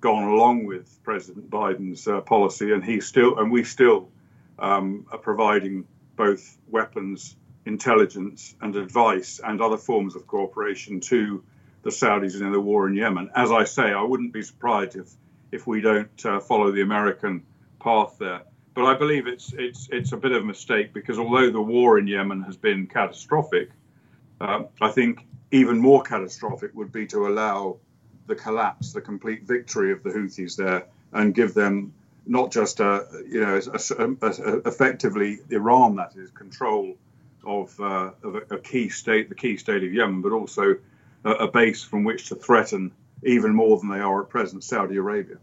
gone 0.00 0.24
along 0.24 0.66
with 0.66 0.98
President 1.04 1.50
Biden's 1.50 2.06
uh, 2.08 2.20
policy, 2.20 2.72
and 2.72 2.84
he 2.84 3.00
still 3.00 3.38
and 3.38 3.50
we 3.50 3.62
still 3.62 4.08
um, 4.58 5.06
are 5.12 5.18
providing 5.18 5.86
both 6.16 6.56
weapons, 6.68 7.36
intelligence, 7.64 8.56
and 8.60 8.74
advice, 8.74 9.40
and 9.42 9.60
other 9.60 9.76
forms 9.76 10.16
of 10.16 10.26
cooperation 10.26 11.00
to 11.00 11.44
the 11.82 11.90
Saudis 11.90 12.40
in 12.40 12.50
the 12.50 12.60
war 12.60 12.88
in 12.88 12.94
Yemen. 12.94 13.30
As 13.36 13.52
I 13.52 13.64
say, 13.64 13.92
I 13.92 14.02
wouldn't 14.02 14.32
be 14.32 14.42
surprised 14.42 14.96
if 14.96 15.08
if 15.52 15.66
we 15.66 15.80
don't 15.80 16.26
uh, 16.26 16.40
follow 16.40 16.72
the 16.72 16.82
American 16.82 17.44
path 17.80 18.16
there. 18.18 18.42
But 18.76 18.84
I 18.84 18.94
believe 18.94 19.26
it's 19.26 19.54
it's 19.54 19.88
it's 19.90 20.12
a 20.12 20.18
bit 20.18 20.32
of 20.32 20.42
a 20.42 20.44
mistake 20.44 20.92
because 20.92 21.18
although 21.18 21.50
the 21.50 21.62
war 21.62 21.98
in 21.98 22.06
Yemen 22.06 22.42
has 22.42 22.58
been 22.58 22.86
catastrophic, 22.86 23.70
uh, 24.38 24.64
I 24.82 24.90
think 24.90 25.26
even 25.50 25.78
more 25.78 26.02
catastrophic 26.02 26.74
would 26.74 26.92
be 26.92 27.06
to 27.06 27.26
allow 27.26 27.78
the 28.26 28.34
collapse, 28.34 28.92
the 28.92 29.00
complete 29.00 29.44
victory 29.44 29.92
of 29.92 30.02
the 30.02 30.10
Houthis 30.10 30.56
there, 30.56 30.84
and 31.14 31.34
give 31.34 31.54
them 31.54 31.94
not 32.26 32.52
just 32.52 32.80
a 32.80 33.06
you 33.26 33.40
know 33.40 33.58
a, 33.58 34.04
a, 34.04 34.28
a, 34.28 34.56
effectively 34.68 35.38
Iran 35.48 35.96
that 35.96 36.14
is 36.14 36.30
control 36.32 36.96
of, 37.46 37.80
uh, 37.80 38.10
of 38.22 38.42
a, 38.50 38.58
key 38.58 38.90
state, 38.90 39.30
the 39.30 39.34
key 39.34 39.56
state 39.56 39.84
of 39.84 39.94
Yemen, 39.94 40.20
but 40.20 40.32
also 40.32 40.76
a, 41.24 41.48
base 41.48 41.82
from 41.82 42.04
which 42.04 42.28
to 42.28 42.34
threaten 42.34 42.92
even 43.22 43.54
more 43.54 43.78
than 43.78 43.88
they 43.88 44.00
are 44.00 44.22
at 44.22 44.28
present 44.28 44.64
Saudi 44.64 44.96
Arabia. 44.96 45.38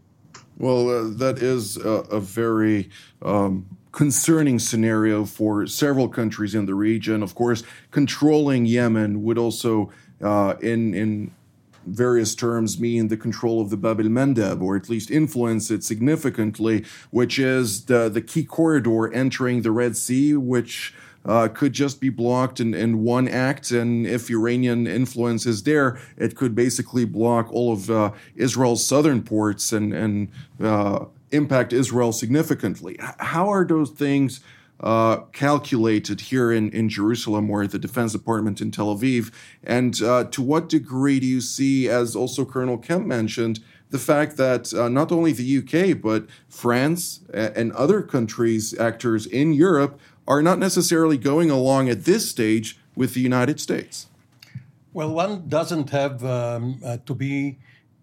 Well, 0.58 0.88
uh, 0.88 1.10
that 1.16 1.38
is 1.38 1.76
a, 1.76 1.88
a 1.88 2.20
very 2.20 2.90
um, 3.22 3.66
concerning 3.92 4.58
scenario 4.58 5.24
for 5.24 5.66
several 5.66 6.08
countries 6.08 6.54
in 6.54 6.66
the 6.66 6.74
region. 6.74 7.22
Of 7.22 7.34
course, 7.34 7.62
controlling 7.90 8.66
Yemen 8.66 9.22
would 9.24 9.38
also, 9.38 9.90
uh, 10.22 10.54
in 10.60 10.94
in 10.94 11.32
various 11.86 12.34
terms, 12.34 12.80
mean 12.80 13.08
the 13.08 13.16
control 13.16 13.60
of 13.60 13.70
the 13.70 13.76
Bab 13.76 14.00
el 14.00 14.06
Mandeb, 14.06 14.62
or 14.62 14.76
at 14.76 14.88
least 14.88 15.10
influence 15.10 15.70
it 15.70 15.84
significantly, 15.84 16.84
which 17.10 17.38
is 17.38 17.84
the 17.86 18.08
the 18.08 18.22
key 18.22 18.44
corridor 18.44 19.12
entering 19.12 19.62
the 19.62 19.72
Red 19.72 19.96
Sea, 19.96 20.34
which 20.36 20.94
uh, 21.24 21.48
could 21.48 21.72
just 21.72 22.00
be 22.00 22.08
blocked 22.08 22.60
in, 22.60 22.74
in 22.74 23.02
one 23.02 23.28
act. 23.28 23.70
And 23.70 24.06
if 24.06 24.30
Iranian 24.30 24.86
influence 24.86 25.46
is 25.46 25.62
there, 25.62 25.98
it 26.16 26.36
could 26.36 26.54
basically 26.54 27.04
block 27.04 27.52
all 27.52 27.72
of 27.72 27.90
uh, 27.90 28.12
Israel's 28.36 28.86
southern 28.86 29.22
ports 29.22 29.72
and, 29.72 29.92
and 29.92 30.28
uh, 30.62 31.06
impact 31.30 31.72
Israel 31.72 32.12
significantly. 32.12 32.96
How 33.18 33.48
are 33.48 33.64
those 33.64 33.90
things? 33.90 34.40
Uh, 34.80 35.18
calculated 35.32 36.20
here 36.20 36.52
in, 36.52 36.68
in 36.70 36.88
Jerusalem 36.88 37.48
or 37.48 37.66
the 37.66 37.78
Defense 37.78 38.12
Department 38.12 38.60
in 38.60 38.72
Tel 38.72 38.94
Aviv? 38.94 39.32
And 39.62 40.02
uh, 40.02 40.24
to 40.24 40.42
what 40.42 40.68
degree 40.68 41.20
do 41.20 41.26
you 41.26 41.40
see, 41.40 41.88
as 41.88 42.16
also 42.16 42.44
Colonel 42.44 42.76
Kemp 42.76 43.06
mentioned, 43.06 43.60
the 43.90 44.00
fact 44.00 44.36
that 44.36 44.74
uh, 44.74 44.88
not 44.88 45.12
only 45.12 45.32
the 45.32 45.58
UK, 45.58 45.98
but 46.02 46.26
France 46.48 47.20
and 47.32 47.70
other 47.72 48.02
countries, 48.02 48.76
actors 48.76 49.24
in 49.24 49.52
Europe, 49.52 50.00
are 50.26 50.42
not 50.42 50.58
necessarily 50.58 51.18
going 51.18 51.50
along 51.50 51.88
at 51.88 52.04
this 52.04 52.28
stage 52.28 52.78
with 52.96 53.14
the 53.14 53.20
United 53.20 53.60
States. 53.60 54.06
Well, 54.92 55.10
one 55.10 55.48
doesn't 55.48 55.90
have 55.90 56.24
um, 56.24 56.80
uh, 56.84 56.98
to 57.04 57.14
be 57.14 57.58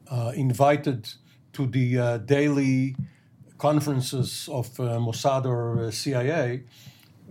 uh, 0.10 0.34
invited 0.36 1.08
to 1.54 1.66
the 1.66 1.98
uh, 1.98 2.18
daily 2.18 2.96
conferences 3.58 4.50
of 4.52 4.68
uh, 4.80 4.98
Mossad 5.00 5.46
or 5.46 5.86
uh, 5.86 5.92
CIA. 5.92 6.64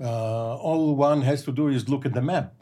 Uh, 0.01 0.57
all 0.57 0.97
one 0.97 1.23
has 1.23 1.43
to 1.45 1.53
do 1.53 1.69
is 1.69 1.89
look 1.89 2.07
at 2.07 2.15
the 2.15 2.23
map 2.23 2.55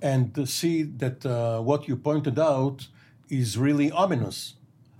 and 0.00 0.48
see 0.48 0.84
that 0.84 1.24
what 1.64 1.88
you 1.88 1.96
pointed 1.96 2.38
out 2.38 2.86
is 3.28 3.58
really 3.58 3.90
ominous 3.90 4.54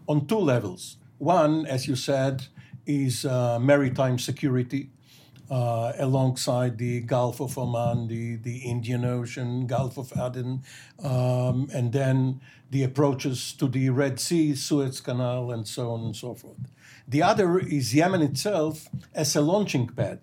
on 0.09 0.27
two 0.27 0.39
levels. 0.39 0.97
One, 1.19 1.67
as 1.67 1.87
you 1.87 1.95
said, 1.95 2.47
is 2.85 3.25
maritime 3.25 4.19
security 4.19 4.91
uh, 5.51 5.93
alongside 5.99 6.79
the 6.79 7.01
Gulf 7.01 7.41
of 7.41 7.57
Oman, 7.57 8.09
the, 8.09 8.37
the 8.37 8.59
Indian 8.59 9.05
Ocean, 9.05 9.67
Gulf 9.67 9.99
of 9.99 10.13
Aden, 10.13 10.63
um, 11.03 11.69
and 11.73 11.93
then 11.93 12.41
the 12.71 12.83
approaches 12.83 13.53
to 13.55 13.67
the 13.67 13.89
Red 13.91 14.21
Sea, 14.21 14.55
Suez 14.55 15.01
Canal, 15.01 15.51
and 15.51 15.67
so 15.67 15.91
on 15.91 16.01
and 16.05 16.17
so 16.17 16.35
forth. 16.35 16.59
The 17.07 17.23
other 17.23 17.59
is 17.59 17.95
Yemen 17.95 18.21
itself 18.23 18.89
as 19.15 19.35
a 19.35 19.41
launching 19.41 19.89
pad 19.89 20.21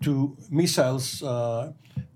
to 0.00 0.36
missiles 0.50 1.22
uh, 1.22 1.72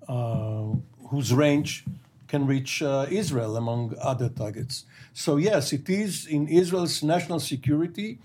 uh, 0.08 0.62
whose 1.10 1.32
range 1.32 1.84
can 2.26 2.46
reach 2.46 2.82
uh, 2.82 3.06
Israel, 3.10 3.56
among 3.56 3.94
other 4.00 4.28
targets. 4.28 4.86
So, 5.12 5.36
yes, 5.36 5.72
it 5.72 5.88
is 5.88 6.26
in 6.26 6.48
Israel's 6.48 7.02
national 7.02 7.40
security 7.40 8.18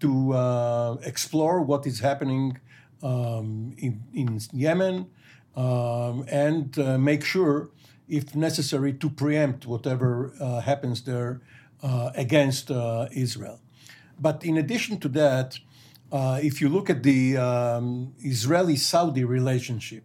to 0.00 0.34
uh, 0.34 0.96
explore 1.02 1.62
what 1.62 1.86
is 1.86 2.00
happening 2.00 2.58
um, 3.04 3.74
in, 3.78 4.02
in, 4.14 4.40
Yemen 4.52 5.06
um, 5.54 6.24
and 6.28 6.76
uh, 6.78 6.98
make 6.98 7.24
sure, 7.24 7.70
if 8.08 8.34
necessary, 8.34 8.92
to 8.94 9.10
preempt 9.10 9.66
whatever 9.66 10.32
uh, 10.40 10.60
happens 10.60 11.02
there 11.02 11.40
uh, 11.82 12.10
against 12.14 12.70
uh, 12.70 13.06
Israel. 13.12 13.60
But 14.18 14.44
in 14.44 14.56
addition 14.56 14.98
to 15.00 15.08
that, 15.10 15.58
uh, 16.10 16.40
if 16.42 16.60
you 16.60 16.68
look 16.68 16.88
at 16.88 17.02
the 17.02 17.36
um, 17.36 18.14
Israeli 18.20 18.76
Saudi 18.76 19.24
relationship, 19.24 20.04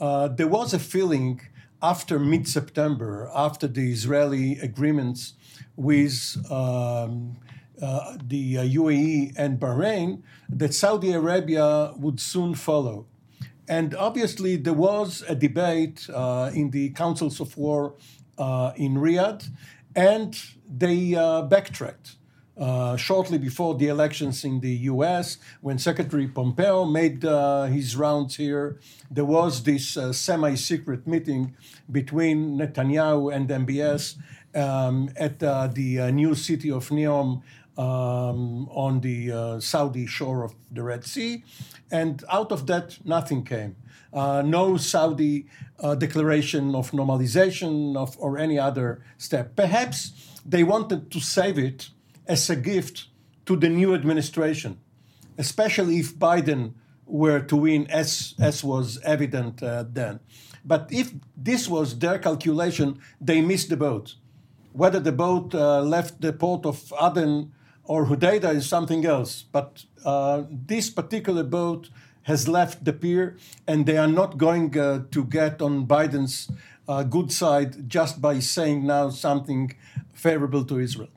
there 0.00 0.48
was 0.48 0.74
a 0.74 0.78
feeling 0.78 1.40
after 1.82 2.18
mid 2.18 2.48
September, 2.48 3.30
after 3.34 3.68
the 3.68 3.92
Israeli 3.92 4.58
agreements 4.58 5.34
with 5.76 6.36
um, 6.50 7.36
uh, 7.80 8.16
the 8.24 8.56
UAE 8.56 9.30
uh, 9.30 9.42
and 9.42 9.60
Bahrain, 9.60 10.22
that 10.48 10.74
Saudi 10.74 11.12
Arabia 11.12 11.92
would 11.96 12.20
soon 12.20 12.54
follow. 12.54 13.06
And 13.68 13.94
obviously, 13.94 14.56
there 14.56 14.74
was 14.74 15.22
a 15.28 15.34
debate 15.34 16.08
uh, 16.12 16.50
in 16.54 16.70
the 16.70 16.90
Councils 16.90 17.40
of 17.40 17.56
War 17.56 17.94
uh, 18.38 18.72
in 18.76 18.94
Riyadh, 18.94 19.48
and 19.94 20.36
they 20.68 21.14
uh, 21.14 21.42
backtracked. 21.42 22.16
Shortly 22.96 23.38
before 23.38 23.76
the 23.76 23.86
elections 23.86 24.42
in 24.42 24.58
the 24.58 24.90
US, 24.90 25.38
when 25.60 25.78
Secretary 25.78 26.26
Pompeo 26.26 26.84
made 26.84 27.22
his 27.72 27.94
rounds 27.94 28.34
here, 28.34 28.80
there 29.08 29.24
was 29.24 29.62
this 29.62 29.96
semi 30.10 30.56
secret 30.56 31.06
meeting 31.06 31.54
between 31.88 32.58
Netanyahu 32.58 33.32
and 33.32 33.48
MBS 33.48 34.16
um, 34.54 35.10
at 35.16 35.42
uh, 35.42 35.68
the 35.68 36.00
uh, 36.00 36.10
new 36.10 36.34
city 36.34 36.70
of 36.70 36.88
Neom 36.88 37.42
um, 37.78 38.68
on 38.70 39.00
the 39.00 39.32
uh, 39.32 39.60
Saudi 39.60 40.04
shore 40.04 40.42
of 40.42 40.54
the 40.70 40.82
Red 40.82 41.04
Sea. 41.04 41.44
And 41.90 42.22
out 42.30 42.52
of 42.52 42.66
that, 42.66 42.98
nothing 43.04 43.44
came. 43.44 43.76
Uh, 44.12 44.42
no 44.44 44.76
Saudi 44.76 45.46
uh, 45.78 45.94
declaration 45.94 46.74
of 46.74 46.90
normalization 46.90 47.96
of, 47.96 48.16
or 48.18 48.36
any 48.36 48.58
other 48.58 49.02
step. 49.16 49.54
Perhaps 49.54 50.12
they 50.44 50.64
wanted 50.64 51.10
to 51.12 51.20
save 51.20 51.58
it 51.58 51.90
as 52.26 52.50
a 52.50 52.56
gift 52.56 53.06
to 53.46 53.56
the 53.56 53.68
new 53.68 53.94
administration, 53.94 54.78
especially 55.38 55.98
if 55.98 56.14
Biden 56.16 56.74
were 57.06 57.40
to 57.40 57.56
win, 57.56 57.86
as, 57.90 58.34
as 58.38 58.64
was 58.64 58.98
evident 59.04 59.62
uh, 59.62 59.84
then. 59.88 60.20
But 60.64 60.88
if 60.90 61.12
this 61.36 61.68
was 61.68 61.98
their 61.98 62.18
calculation, 62.18 62.98
they 63.20 63.40
missed 63.40 63.70
the 63.70 63.76
boat. 63.76 64.16
Whether 64.72 65.00
the 65.00 65.12
boat 65.12 65.54
uh, 65.54 65.80
left 65.80 66.20
the 66.20 66.32
port 66.32 66.66
of 66.66 66.92
Aden 67.00 67.52
or 67.88 68.06
Hodeidah 68.06 68.54
is 68.54 68.68
something 68.68 69.04
else. 69.04 69.42
But 69.42 69.84
uh, 70.04 70.44
this 70.50 70.90
particular 70.90 71.42
boat 71.42 71.90
has 72.22 72.46
left 72.46 72.84
the 72.84 72.92
pier, 72.92 73.36
and 73.66 73.86
they 73.86 73.96
are 73.96 74.06
not 74.06 74.38
going 74.38 74.78
uh, 74.78 75.04
to 75.10 75.24
get 75.24 75.60
on 75.60 75.86
Biden's 75.86 76.50
uh, 76.86 77.02
good 77.02 77.32
side 77.32 77.88
just 77.88 78.20
by 78.20 78.38
saying 78.38 78.86
now 78.86 79.08
something 79.08 79.74
favorable 80.12 80.64
to 80.64 80.78
Israel. 80.78 81.08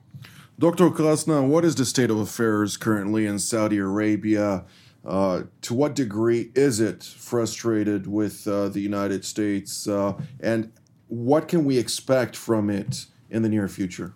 Dr. 0.58 0.90
Krasna, 0.90 1.46
what 1.46 1.64
is 1.64 1.74
the 1.74 1.84
state 1.84 2.10
of 2.10 2.18
affairs 2.18 2.76
currently 2.76 3.26
in 3.26 3.38
Saudi 3.38 3.78
Arabia? 3.78 4.64
Uh, 5.04 5.42
to 5.60 5.74
what 5.74 5.94
degree 5.94 6.52
is 6.54 6.78
it 6.78 7.02
frustrated 7.02 8.06
with 8.06 8.46
uh, 8.46 8.68
the 8.68 8.80
United 8.80 9.24
States, 9.24 9.88
uh, 9.88 10.12
and 10.38 10.72
what 11.08 11.48
can 11.48 11.64
we 11.64 11.76
expect 11.76 12.36
from 12.36 12.70
it 12.70 13.06
in 13.28 13.42
the 13.42 13.48
near 13.48 13.66
future? 13.66 14.14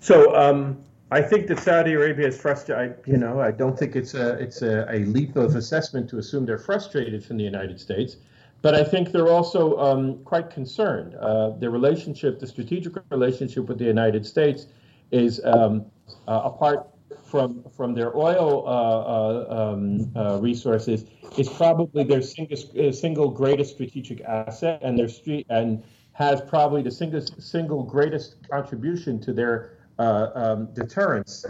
So, 0.00 0.34
um, 0.34 0.82
I 1.10 1.22
think 1.22 1.46
that 1.46 1.58
Saudi 1.60 1.94
Arabia 1.94 2.28
is 2.28 2.38
frustrated. 2.38 2.98
You 3.06 3.16
know, 3.16 3.40
I 3.40 3.50
don't 3.50 3.78
think 3.78 3.96
it's 3.96 4.14
a 4.14 4.32
it's 4.34 4.60
a, 4.60 4.86
a, 4.90 4.98
leap 5.06 5.36
of 5.36 5.56
assessment 5.56 6.08
to 6.10 6.18
assume 6.18 6.44
they're 6.44 6.58
frustrated 6.58 7.24
from 7.24 7.38
the 7.38 7.44
United 7.44 7.80
States, 7.80 8.16
but 8.60 8.74
I 8.74 8.84
think 8.84 9.10
they're 9.12 9.28
also 9.28 9.78
um, 9.78 10.22
quite 10.24 10.50
concerned. 10.50 11.14
Uh, 11.14 11.50
the 11.50 11.70
relationship, 11.70 12.38
the 12.38 12.46
strategic 12.46 12.92
relationship 13.10 13.68
with 13.68 13.78
the 13.78 13.86
United 13.86 14.26
States, 14.26 14.66
is 15.10 15.40
um, 15.44 15.86
uh, 16.26 16.42
apart 16.44 16.86
from 17.24 17.64
from 17.74 17.94
their 17.94 18.14
oil 18.14 18.64
uh, 18.66 18.70
uh 18.70 19.72
um, 19.72 20.12
uh, 20.14 20.38
resources, 20.40 21.06
is 21.38 21.48
probably 21.48 22.04
their 22.04 22.20
single 22.20 22.58
uh, 22.78 22.92
single 22.92 23.30
greatest 23.30 23.72
strategic 23.74 24.20
asset, 24.22 24.80
and 24.82 24.98
their 24.98 25.08
street 25.08 25.46
and 25.48 25.82
has 26.12 26.42
probably 26.42 26.82
the 26.82 26.90
single 26.90 27.22
single 27.38 27.82
greatest 27.82 28.36
contribution 28.50 29.18
to 29.20 29.32
their 29.32 29.77
um, 29.98 30.72
deterrence 30.74 31.44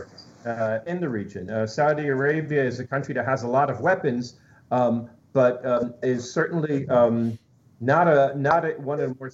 uh, 0.47 0.79
in 0.87 1.01
the 1.01 1.09
region. 1.09 1.51
Uh, 1.51 1.67
Saudi 1.67 2.09
Arabia 2.09 2.65
is 2.65 2.81
a 2.81 2.87
country 2.87 3.15
that 3.15 3.25
has 3.25 3.43
a 3.43 3.49
lot 3.49 3.71
of 3.71 3.81
weapons, 3.81 4.39
um, 4.71 5.09
but 5.33 5.65
um, 5.67 5.95
is 6.03 6.33
certainly 6.33 6.89
um, 6.89 7.39
not 7.81 8.09
a 8.09 8.33
not 8.37 8.65
a, 8.65 8.71
one 8.73 9.01
of 9.01 9.11
the 9.11 9.15
more 9.19 9.31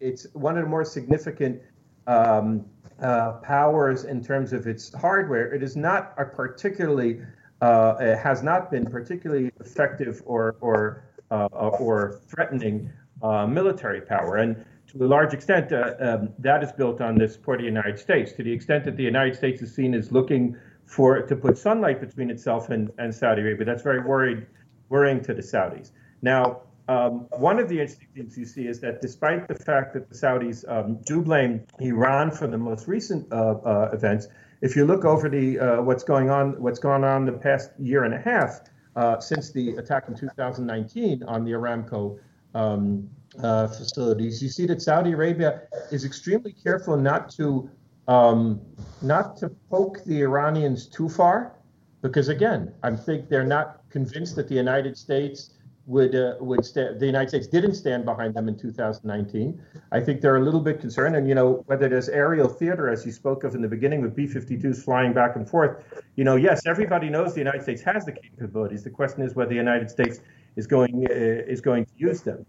it's 0.00 0.26
one 0.32 0.56
of 0.56 0.64
the 0.64 0.70
more 0.70 0.84
significant 0.84 1.60
um, 2.06 2.64
uh, 3.00 3.32
powers 3.42 4.04
in 4.04 4.22
terms 4.22 4.52
of 4.52 4.66
its 4.66 4.92
hardware. 4.94 5.52
It 5.52 5.62
is 5.62 5.76
not 5.76 6.14
a 6.16 6.24
particularly 6.24 7.20
uh, 7.60 7.96
it 8.00 8.18
has 8.18 8.42
not 8.42 8.70
been 8.70 8.86
particularly 8.86 9.50
effective 9.60 10.22
or 10.24 10.56
or 10.60 11.04
uh, 11.30 11.46
or 11.46 12.20
threatening 12.28 12.90
military 13.48 14.02
power 14.02 14.36
and 14.36 14.64
to 14.96 15.04
a 15.04 15.06
large 15.06 15.34
extent, 15.34 15.72
uh, 15.72 15.94
um, 16.00 16.32
that 16.38 16.62
is 16.62 16.72
built 16.72 17.00
on 17.00 17.16
the 17.16 17.28
support 17.28 17.60
of 17.60 17.62
the 17.62 17.68
United 17.68 17.98
States. 17.98 18.32
To 18.32 18.42
the 18.42 18.52
extent 18.52 18.84
that 18.84 18.96
the 18.96 19.02
United 19.02 19.36
States 19.36 19.60
is 19.62 19.74
seen 19.74 19.94
as 19.94 20.12
looking 20.12 20.56
for 20.86 21.20
to 21.22 21.36
put 21.36 21.58
sunlight 21.58 22.00
between 22.00 22.30
itself 22.30 22.70
and, 22.70 22.90
and 22.98 23.14
Saudi 23.14 23.42
Arabia, 23.42 23.64
that's 23.64 23.82
very 23.82 24.00
worried, 24.00 24.46
worrying 24.88 25.22
to 25.24 25.34
the 25.34 25.42
Saudis. 25.42 25.90
Now, 26.22 26.62
um, 26.86 27.26
one 27.30 27.58
of 27.58 27.68
the 27.68 27.80
interesting 27.80 28.08
things 28.14 28.36
you 28.36 28.44
see 28.44 28.66
is 28.66 28.78
that 28.80 29.00
despite 29.00 29.48
the 29.48 29.54
fact 29.54 29.94
that 29.94 30.08
the 30.08 30.14
Saudis 30.14 30.68
um, 30.70 30.98
do 31.04 31.22
blame 31.22 31.62
Iran 31.80 32.30
for 32.30 32.46
the 32.46 32.58
most 32.58 32.86
recent 32.86 33.32
uh, 33.32 33.54
uh, 33.64 33.90
events, 33.92 34.28
if 34.60 34.76
you 34.76 34.84
look 34.84 35.04
over 35.04 35.28
the 35.28 35.58
uh, 35.58 35.82
what's 35.82 36.04
going 36.04 36.30
on, 36.30 36.60
what's 36.60 36.78
gone 36.78 37.02
on 37.02 37.24
the 37.24 37.32
past 37.32 37.70
year 37.78 38.04
and 38.04 38.14
a 38.14 38.20
half 38.20 38.60
uh, 38.96 39.18
since 39.18 39.50
the 39.50 39.70
attack 39.76 40.04
in 40.08 40.14
2019 40.14 41.22
on 41.24 41.44
the 41.44 41.52
Aramco 41.52 42.18
um, 42.54 43.08
uh, 43.42 43.68
facilities, 43.68 44.42
you 44.42 44.48
see 44.48 44.66
that 44.66 44.82
Saudi 44.82 45.12
Arabia 45.12 45.62
is 45.90 46.04
extremely 46.04 46.52
careful 46.52 46.96
not 46.96 47.30
to 47.30 47.70
um, 48.06 48.60
not 49.00 49.36
to 49.38 49.48
poke 49.70 50.04
the 50.04 50.20
Iranians 50.22 50.86
too 50.86 51.08
far, 51.08 51.54
because 52.02 52.28
again, 52.28 52.72
I 52.82 52.94
think 52.94 53.28
they're 53.30 53.46
not 53.46 53.80
convinced 53.88 54.36
that 54.36 54.46
the 54.46 54.54
United 54.54 54.98
States 54.98 55.54
would 55.86 56.14
uh, 56.14 56.34
would 56.40 56.64
sta- 56.64 56.94
the 56.98 57.06
United 57.06 57.28
States 57.28 57.46
didn't 57.46 57.74
stand 57.74 58.04
behind 58.04 58.34
them 58.34 58.48
in 58.48 58.56
2019. 58.56 59.60
I 59.92 60.00
think 60.00 60.20
they're 60.20 60.36
a 60.36 60.42
little 60.42 60.60
bit 60.60 60.80
concerned, 60.80 61.16
and 61.16 61.28
you 61.28 61.34
know 61.34 61.62
whether 61.66 61.88
there's 61.88 62.08
aerial 62.08 62.48
theater, 62.48 62.88
as 62.88 63.04
you 63.04 63.12
spoke 63.12 63.44
of 63.44 63.54
in 63.54 63.60
the 63.60 63.68
beginning, 63.68 64.00
with 64.00 64.14
B-52s 64.14 64.84
flying 64.84 65.12
back 65.12 65.36
and 65.36 65.48
forth. 65.48 65.84
You 66.16 66.24
know, 66.24 66.36
yes, 66.36 66.66
everybody 66.66 67.10
knows 67.10 67.34
the 67.34 67.40
United 67.40 67.62
States 67.62 67.82
has 67.82 68.04
the 68.04 68.12
capabilities. 68.12 68.82
The 68.82 68.90
question 68.90 69.22
is 69.22 69.34
whether 69.34 69.50
the 69.50 69.56
United 69.56 69.90
States 69.90 70.20
is 70.56 70.66
going 70.66 71.06
uh, 71.10 71.14
is 71.14 71.60
going 71.60 71.84
to 71.84 71.92
use 71.96 72.20
them. 72.22 72.46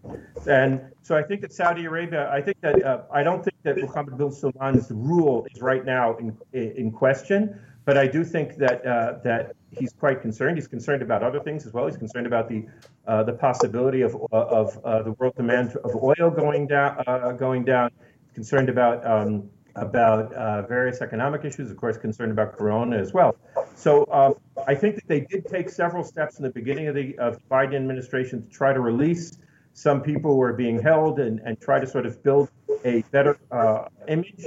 And 0.48 0.80
so 1.02 1.16
I 1.16 1.22
think 1.22 1.40
that 1.42 1.52
Saudi 1.52 1.84
Arabia, 1.84 2.30
I 2.30 2.40
think 2.40 2.60
that 2.60 2.84
uh, 2.84 3.02
I 3.12 3.22
don't 3.22 3.42
think 3.42 3.56
that 3.64 3.76
Mohammed 3.78 4.16
bin 4.18 4.30
Salman's 4.30 4.90
rule 4.90 5.46
is 5.52 5.60
right 5.60 5.84
now 5.84 6.16
in 6.16 6.36
in 6.52 6.90
question. 6.90 7.58
But 7.86 7.96
I 7.96 8.08
do 8.08 8.24
think 8.24 8.56
that 8.56 8.84
uh, 8.84 9.18
that 9.22 9.54
he's 9.70 9.92
quite 9.92 10.20
concerned. 10.20 10.56
He's 10.56 10.66
concerned 10.66 11.02
about 11.02 11.22
other 11.22 11.38
things 11.38 11.66
as 11.66 11.72
well. 11.72 11.86
He's 11.86 11.96
concerned 11.96 12.26
about 12.26 12.48
the 12.48 12.66
uh, 13.06 13.22
the 13.22 13.32
possibility 13.32 14.02
of 14.02 14.16
of 14.32 14.78
uh, 14.84 15.02
the 15.02 15.12
world 15.12 15.36
demand 15.36 15.76
of 15.84 15.94
oil 15.94 16.30
going 16.30 16.66
down 16.66 17.02
uh, 17.06 17.32
going 17.32 17.64
down. 17.64 17.90
He's 18.24 18.34
concerned 18.34 18.68
about 18.68 19.06
um, 19.06 19.48
about 19.76 20.32
uh, 20.32 20.62
various 20.62 21.00
economic 21.00 21.44
issues, 21.44 21.70
of 21.70 21.76
course, 21.76 21.96
concerned 21.96 22.32
about 22.32 22.56
Corona 22.56 22.96
as 22.96 23.12
well. 23.12 23.36
So 23.74 24.06
um, 24.10 24.34
I 24.66 24.74
think 24.74 24.96
that 24.96 25.06
they 25.06 25.20
did 25.20 25.46
take 25.46 25.68
several 25.68 26.02
steps 26.02 26.38
in 26.38 26.42
the 26.42 26.50
beginning 26.50 26.88
of 26.88 26.94
the 26.94 27.16
of 27.18 27.38
Biden 27.48 27.76
administration 27.76 28.42
to 28.42 28.48
try 28.48 28.72
to 28.72 28.80
release 28.80 29.38
some 29.74 30.00
people 30.00 30.34
who 30.34 30.40
are 30.40 30.54
being 30.54 30.80
held 30.80 31.20
and, 31.20 31.38
and 31.40 31.60
try 31.60 31.78
to 31.78 31.86
sort 31.86 32.06
of 32.06 32.22
build 32.22 32.50
a 32.84 33.02
better 33.10 33.38
uh, 33.50 33.84
image. 34.08 34.46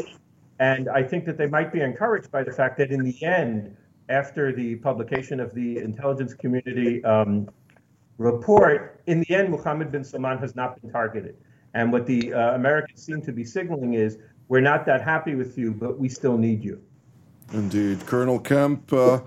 And 0.60 0.90
I 0.90 1.04
think 1.04 1.26
that 1.26 1.38
they 1.38 1.46
might 1.46 1.72
be 1.72 1.82
encouraged 1.82 2.32
by 2.32 2.44
the 2.44 2.52
fact 2.52 2.78
that 2.80 2.90
in 2.92 3.04
the 3.04 3.24
end, 3.24 3.78
after 4.10 4.52
the 4.52 4.76
publication 4.78 5.40
of 5.40 5.54
the 5.54 5.78
intelligence 5.78 6.34
community 6.34 7.04
um, 7.04 7.48
report, 8.18 9.02
in 9.06 9.20
the 9.22 9.36
end, 9.36 9.52
Mohammed 9.52 9.92
bin 9.92 10.04
Salman 10.04 10.40
has 10.40 10.56
not 10.56 10.82
been 10.82 10.92
targeted. 10.92 11.38
And 11.76 11.92
what 11.92 12.08
the 12.08 12.34
uh, 12.34 12.56
Americans 12.56 13.04
seem 13.04 13.22
to 13.22 13.32
be 13.32 13.44
signaling 13.44 13.94
is 13.94 14.18
we're 14.50 14.60
not 14.60 14.86
that 14.88 15.02
happy 15.02 15.36
with 15.36 15.58
you, 15.58 15.72
but 15.72 15.98
we 15.98 16.10
still 16.10 16.38
need 16.38 16.64
you. 16.64 16.82
Indeed. 17.54 18.06
Colonel 18.06 18.40
Kemp, 18.40 18.92
uh, 18.92 19.22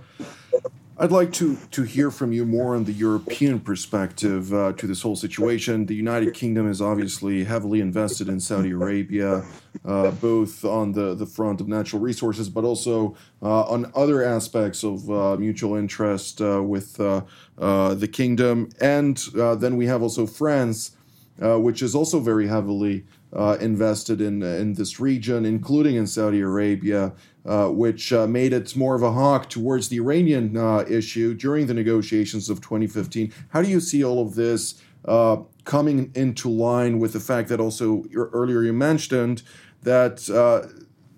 I'd 0.99 1.11
like 1.11 1.33
to, 1.35 1.57
to 1.71 1.83
hear 1.83 2.11
from 2.11 2.33
you 2.33 2.45
more 2.45 2.77
on 2.77 2.85
the 2.85 2.93
European 2.93 3.59
perspective 3.59 4.53
uh, 4.53 4.73
to 4.73 4.87
this 4.87 5.03
whole 5.03 5.17
situation. 5.17 5.87
The 5.87 5.95
United 5.95 6.35
Kingdom 6.35 6.71
is 6.71 6.81
obviously 6.81 7.45
heavily 7.45 7.81
invested 7.81 8.29
in 8.29 8.39
Saudi 8.39 8.71
Arabia, 8.71 9.45
uh, 9.85 10.11
both 10.11 10.65
on 10.65 10.93
the, 10.93 11.15
the 11.15 11.27
front 11.27 11.61
of 11.61 11.67
natural 11.67 12.03
resources, 12.03 12.49
but 12.49 12.65
also 12.65 13.17
uh, 13.43 13.63
on 13.63 13.91
other 13.95 14.23
aspects 14.23 14.85
of 14.85 15.11
uh, 15.11 15.37
mutual 15.37 15.77
interest 15.77 16.41
uh, 16.41 16.63
with 16.63 16.97
the 16.97 18.09
kingdom. 18.13 18.69
And 18.81 19.17
then 19.35 19.77
we 19.77 19.87
have 19.87 20.03
also 20.03 20.27
France, 20.27 20.97
which 21.39 21.81
is 21.83 21.95
also 21.95 22.21
very 22.21 22.47
heavily 22.47 23.05
uh, 23.35 23.57
invested 23.61 24.21
in 24.21 24.43
in 24.43 24.75
this 24.75 25.01
region, 25.01 25.45
including 25.45 25.97
in 25.97 26.07
Saudi 26.07 26.41
Arabia, 26.41 27.13
uh, 27.45 27.69
which 27.69 28.13
uh, 28.13 28.27
made 28.27 28.53
it 28.53 28.77
more 28.77 28.95
of 28.95 29.03
a 29.03 29.13
hawk 29.13 29.49
towards 29.49 29.89
the 29.89 29.97
Iranian 29.97 30.57
uh, 30.57 30.85
issue 30.89 31.35
during 31.35 31.67
the 31.67 31.75
negotiations 31.75 32.49
of 32.49 32.61
2015. 32.61 33.33
How 33.49 33.63
do 33.63 33.69
you 33.69 33.81
see 33.81 34.05
all 34.05 34.25
of 34.25 34.35
this 34.35 34.81
uh, 35.07 35.39
coming 35.65 36.13
into 36.15 36.49
line 36.49 36.99
with 36.99 37.13
the 37.13 37.21
fact 37.21 37.49
that 37.49 37.61
also 37.61 38.05
earlier 38.15 38.63
you 38.63 38.73
mentioned 38.73 39.43
that 39.83 40.31
uh, 40.31 40.69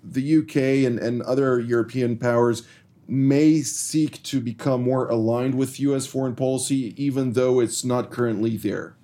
the 0.03 0.37
UK 0.39 0.87
and, 0.87 0.99
and 0.99 1.21
other 1.23 1.59
European 1.59 2.17
powers 2.17 2.63
may 3.07 3.61
seek 3.61 4.23
to 4.23 4.39
become 4.39 4.81
more 4.81 5.07
aligned 5.07 5.53
with 5.53 5.79
U.S. 5.79 6.07
foreign 6.07 6.35
policy, 6.35 6.95
even 6.97 7.33
though 7.33 7.59
it's 7.59 7.85
not 7.85 8.09
currently 8.09 8.57
there? 8.57 8.95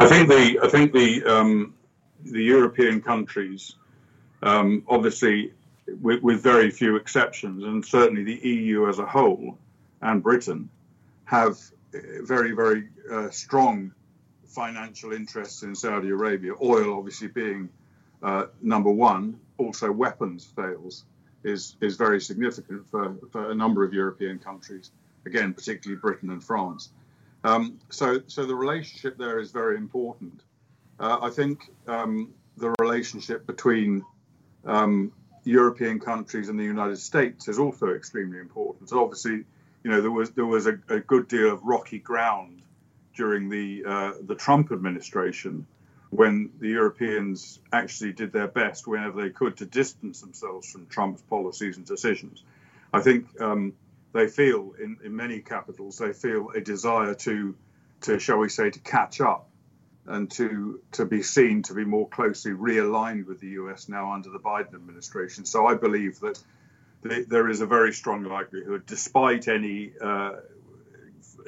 I 0.00 0.08
think 0.08 0.28
the 0.28 0.60
I 0.62 0.68
think 0.68 0.92
the 0.92 1.24
um, 1.24 1.74
the 2.24 2.42
European 2.42 3.00
countries, 3.00 3.74
um, 4.42 4.82
obviously, 4.88 5.52
with, 6.00 6.22
with, 6.22 6.42
very 6.42 6.70
few 6.70 6.96
exceptions, 6.96 7.64
and 7.64 7.84
certainly 7.84 8.24
the 8.24 8.48
EU 8.48 8.88
as 8.88 8.98
a 8.98 9.06
whole 9.06 9.58
and 10.02 10.22
Britain, 10.22 10.68
have 11.24 11.58
very 11.92 12.52
very 12.52 12.88
uh, 13.12 13.30
strong 13.30 13.92
financial 14.50 15.12
interests 15.12 15.62
in 15.62 15.74
Saudi 15.74 16.10
Arabia, 16.10 16.52
oil 16.62 16.96
obviously 16.96 17.28
being 17.28 17.68
uh, 18.22 18.46
number 18.60 18.90
one, 18.90 19.38
also 19.58 19.90
weapons 19.90 20.52
sales 20.56 21.04
is, 21.44 21.76
is 21.80 21.96
very 21.96 22.20
significant 22.20 22.88
for, 22.90 23.14
for 23.30 23.50
a 23.50 23.54
number 23.54 23.84
of 23.84 23.94
European 23.94 24.38
countries, 24.38 24.90
again, 25.24 25.54
particularly 25.54 25.98
Britain 26.00 26.30
and 26.30 26.42
France. 26.42 26.90
Um, 27.44 27.78
so, 27.88 28.20
so 28.26 28.46
the 28.46 28.54
relationship 28.54 29.16
there 29.18 29.38
is 29.38 29.50
very 29.50 29.76
important. 29.76 30.42
Uh, 30.98 31.18
I 31.22 31.30
think 31.30 31.70
um, 31.86 32.34
the 32.56 32.74
relationship 32.78 33.46
between 33.46 34.04
um, 34.64 35.12
European 35.44 35.98
countries 36.00 36.48
and 36.48 36.58
the 36.58 36.64
United 36.64 36.98
States 36.98 37.48
is 37.48 37.58
also 37.58 37.94
extremely 37.94 38.38
important. 38.38 38.90
So 38.90 39.02
obviously, 39.02 39.44
you 39.82 39.90
know, 39.90 40.00
there 40.02 40.10
was 40.10 40.30
there 40.32 40.46
was 40.46 40.66
a, 40.66 40.78
a 40.88 41.00
good 41.00 41.28
deal 41.28 41.50
of 41.52 41.62
rocky 41.62 41.98
ground 41.98 42.62
during 43.16 43.48
the 43.48 43.84
uh, 43.86 44.12
the 44.26 44.34
Trump 44.34 44.70
administration 44.72 45.66
when 46.10 46.50
the 46.58 46.68
Europeans 46.68 47.60
actually 47.72 48.12
did 48.12 48.32
their 48.32 48.48
best 48.48 48.86
whenever 48.86 49.22
they 49.22 49.30
could 49.30 49.56
to 49.56 49.64
distance 49.64 50.20
themselves 50.20 50.70
from 50.70 50.86
Trump's 50.86 51.22
policies 51.22 51.76
and 51.76 51.86
decisions. 51.86 52.42
I 52.92 53.00
think 53.00 53.40
um, 53.40 53.74
they 54.12 54.26
feel 54.26 54.74
in, 54.82 54.98
in 55.04 55.14
many 55.14 55.40
capitals 55.40 55.98
they 55.98 56.12
feel 56.12 56.50
a 56.50 56.60
desire 56.60 57.14
to 57.14 57.54
to 58.02 58.18
shall 58.18 58.38
we 58.38 58.48
say 58.48 58.70
to 58.70 58.78
catch 58.80 59.20
up 59.20 59.50
and 60.06 60.30
to 60.30 60.80
to 60.92 61.04
be 61.04 61.22
seen 61.22 61.62
to 61.62 61.74
be 61.74 61.84
more 61.84 62.08
closely 62.08 62.52
realigned 62.52 63.26
with 63.26 63.40
the 63.40 63.48
US 63.48 63.88
now 63.88 64.12
under 64.12 64.30
the 64.30 64.38
Biden 64.38 64.74
administration. 64.74 65.44
So 65.44 65.66
I 65.66 65.74
believe 65.74 66.20
that 66.20 66.42
the, 67.02 67.24
there 67.28 67.48
is 67.48 67.60
a 67.60 67.66
very 67.66 67.92
strong 67.92 68.24
likelihood, 68.24 68.84
despite 68.86 69.48
any 69.48 69.92
uh, 70.00 70.36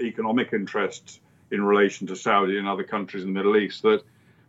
economic 0.01 0.53
interests 0.53 1.21
in 1.51 1.63
relation 1.63 2.07
to 2.07 2.17
Saudi 2.17 2.59
and 2.59 2.67
other 2.67 2.85
countries 2.85 3.25
in 3.25 3.33
the 3.33 3.39
Middle 3.39 3.57
East, 3.57 3.83
that 3.83 4.03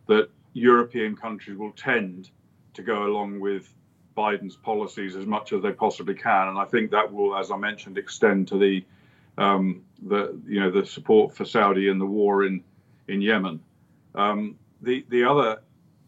that 0.06 0.28
European 0.52 1.16
countries 1.16 1.56
will 1.56 1.72
tend 1.72 2.30
to 2.74 2.82
go 2.82 3.04
along 3.04 3.40
with 3.40 3.72
Biden's 4.16 4.56
policies 4.56 5.16
as 5.16 5.26
much 5.26 5.52
as 5.52 5.62
they 5.62 5.72
possibly 5.72 6.14
can, 6.14 6.48
and 6.48 6.58
I 6.58 6.64
think 6.64 6.90
that 6.92 7.12
will, 7.12 7.36
as 7.36 7.50
I 7.50 7.56
mentioned, 7.56 7.98
extend 7.98 8.48
to 8.48 8.58
the 8.58 8.84
um, 9.36 9.82
the 10.02 10.38
you 10.46 10.60
know 10.60 10.70
the 10.70 10.86
support 10.86 11.34
for 11.34 11.44
Saudi 11.44 11.88
in 11.88 11.98
the 11.98 12.06
war 12.06 12.44
in 12.44 12.62
in 13.08 13.20
Yemen. 13.20 13.60
Um, 14.14 14.56
the 14.82 15.04
the 15.08 15.24
other 15.24 15.62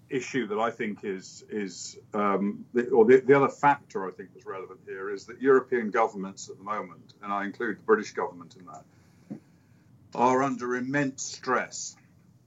issue 0.08 0.46
that 0.46 0.58
I 0.58 0.70
think 0.70 1.04
is 1.04 1.44
is 1.50 1.98
um, 2.14 2.64
the, 2.72 2.88
or 2.90 3.04
the, 3.04 3.20
the 3.20 3.34
other 3.34 3.48
factor 3.48 4.06
I 4.06 4.12
think 4.12 4.32
that's 4.32 4.46
relevant 4.46 4.80
here 4.86 5.10
is 5.10 5.26
that 5.26 5.40
European 5.42 5.90
governments 5.90 6.48
at 6.48 6.58
the 6.58 6.64
moment, 6.64 7.14
and 7.22 7.32
I 7.32 7.44
include 7.44 7.78
the 7.78 7.82
British 7.82 8.12
government 8.12 8.56
in 8.56 8.66
that, 8.66 9.40
are 10.14 10.42
under 10.42 10.76
immense 10.76 11.22
stress 11.22 11.96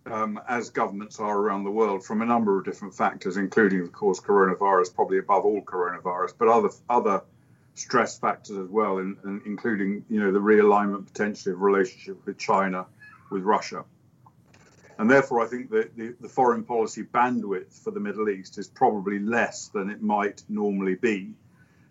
um, 0.05 0.39
as 0.47 0.69
governments 0.69 1.19
are 1.19 1.37
around 1.37 1.63
the 1.63 1.71
world 1.71 2.03
from 2.03 2.21
a 2.21 2.25
number 2.25 2.57
of 2.57 2.65
different 2.65 2.95
factors, 2.95 3.37
including, 3.37 3.81
of 3.81 3.91
course, 3.91 4.19
coronavirus, 4.19 4.93
probably 4.93 5.19
above 5.19 5.45
all 5.45 5.61
coronavirus, 5.61 6.33
but 6.37 6.47
other 6.47 6.69
other 6.89 7.21
stress 7.75 8.19
factors 8.19 8.57
as 8.57 8.67
well, 8.69 8.97
in, 8.97 9.41
including 9.45 10.03
you 10.09 10.19
know 10.19 10.31
the 10.31 10.39
realignment 10.39 11.05
potentially 11.05 11.53
of 11.53 11.61
relationship 11.61 12.25
with 12.25 12.37
China, 12.37 12.85
with 13.29 13.43
Russia. 13.43 13.83
And 14.97 15.09
therefore, 15.09 15.41
I 15.41 15.47
think 15.47 15.69
that 15.71 15.95
the, 15.95 16.13
the 16.19 16.27
foreign 16.27 16.63
policy 16.63 17.03
bandwidth 17.03 17.71
for 17.71 17.91
the 17.91 18.01
Middle 18.01 18.27
East 18.27 18.57
is 18.57 18.67
probably 18.67 19.19
less 19.19 19.69
than 19.69 19.89
it 19.89 20.01
might 20.01 20.43
normally 20.49 20.95
be. 20.95 21.31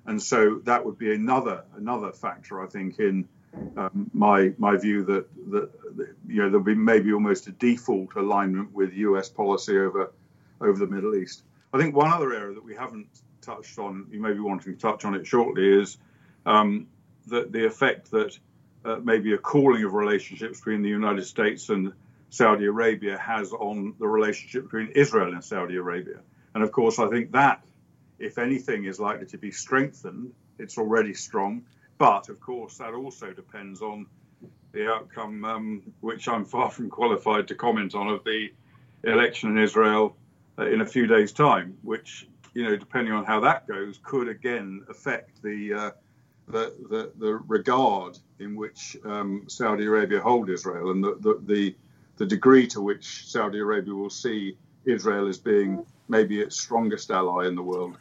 And 0.05 0.23
so 0.23 0.61
that 0.65 0.85
would 0.85 0.99
be 0.99 1.15
another 1.15 1.65
another 1.77 2.13
factor, 2.13 2.63
I 2.63 2.67
think, 2.67 2.99
in 2.99 3.29
um, 3.77 4.11
my 4.13 4.53
my 4.59 4.77
view 4.77 5.05
that, 5.05 5.27
that, 5.51 5.97
that 5.97 6.15
you 6.27 6.43
know 6.43 6.51
there'll 6.51 6.65
be 6.65 6.75
maybe 6.75 7.13
almost 7.13 7.47
a 7.47 7.53
default 7.53 8.15
alignment 8.17 8.73
with 8.73 8.93
U.S. 8.95 9.29
policy 9.29 9.79
over 9.79 10.13
over 10.61 10.79
the 10.79 10.87
Middle 10.87 11.15
East. 11.15 11.43
I 11.73 11.79
think 11.79 11.95
one 11.95 12.11
other 12.11 12.33
area 12.33 12.55
that 12.55 12.65
we 12.65 12.75
haven't 12.75 13.09
touched 13.43 13.79
on, 13.79 14.07
you 14.11 14.21
may 14.21 14.33
be 14.33 14.41
wanting 14.41 14.75
to 14.75 14.81
touch 14.81 15.05
on 15.05 15.15
it 15.15 15.27
shortly, 15.27 15.81
is 15.81 15.99
um, 16.47 16.89
the 17.27 17.49
the 17.51 17.67
effect 17.67 18.11
that 18.11 18.39
uh, 18.85 18.97
maybe 18.97 19.33
a 19.33 19.39
cooling 19.39 19.85
of 19.85 19.93
relationships 19.93 20.59
between 20.59 20.83
the 20.83 20.89
United 20.89 21.25
States 21.25 21.69
and 21.69 21.93
Saudi 22.31 22.67
Arabia 22.67 23.17
has 23.19 23.53
on 23.53 23.95
the 23.99 24.07
relationship 24.07 24.65
between 24.65 24.89
Israel 24.89 25.33
and 25.33 25.43
Saudi 25.43 25.77
Arabia. 25.77 26.21
And 26.55 26.63
of 26.63 26.73
course, 26.73 26.99
I 26.99 27.09
think 27.09 27.33
that, 27.33 27.65
if 28.19 28.39
anything, 28.39 28.85
is 28.85 29.01
likely 29.01 29.27
to 29.27 29.39
be 29.39 29.51
strengthened. 29.51 30.33
It's 30.59 30.77
already 30.77 31.15
strong 31.15 31.65
but 31.99 32.29
of 32.29 32.41
course, 32.41 32.79
that 32.79 32.95
also 32.95 33.33
depends 33.33 33.83
on 33.83 34.07
the 34.73 34.89
outcome, 34.89 35.45
um, 35.45 35.83
which 36.01 36.29
I'm 36.29 36.45
far 36.45 36.71
from 36.71 36.89
qualified 36.91 37.49
to 37.49 37.55
comment 37.55 37.95
on, 37.95 38.09
of 38.09 38.25
the 38.25 38.49
election 39.05 39.51
in 39.51 39.59
Israel 39.59 40.17
uh, 40.59 40.67
in 40.67 40.81
a 40.81 40.87
few 40.87 41.07
days' 41.07 41.33
time, 41.33 41.77
which, 41.83 42.29
you 42.55 42.65
know, 42.65 42.77
depending 42.77 43.13
on 43.13 43.25
how 43.25 43.41
that 43.41 43.67
goes, 43.67 43.99
could 44.03 44.29
again 44.29 44.85
affect 44.89 45.43
the 45.43 45.75
uh, 45.75 45.91
the, 46.49 46.73
the, 46.89 47.13
the, 47.19 47.35
regard 47.47 48.19
in 48.39 48.57
which 48.57 48.97
um, 49.05 49.45
Saudi 49.49 49.85
Arabia 49.85 50.21
hold 50.21 50.49
Israel 50.49 50.91
and 50.91 51.05
the, 51.05 51.17
the, 51.21 51.41
the, 51.45 51.77
the 52.17 52.27
degree 52.27 52.67
to 52.69 52.81
which 52.81 53.27
Saudi 53.27 53.59
Arabia 53.59 53.95
will 53.95 54.09
see 54.09 54.57
Israel 54.87 55.29
as 55.29 55.37
being 55.37 55.85
maybe 56.09 56.41
its 56.41 56.59
strongest 56.59 57.11
ally 57.11 57.47
in 57.47 57.55
the 57.55 57.63
world. 57.63 57.99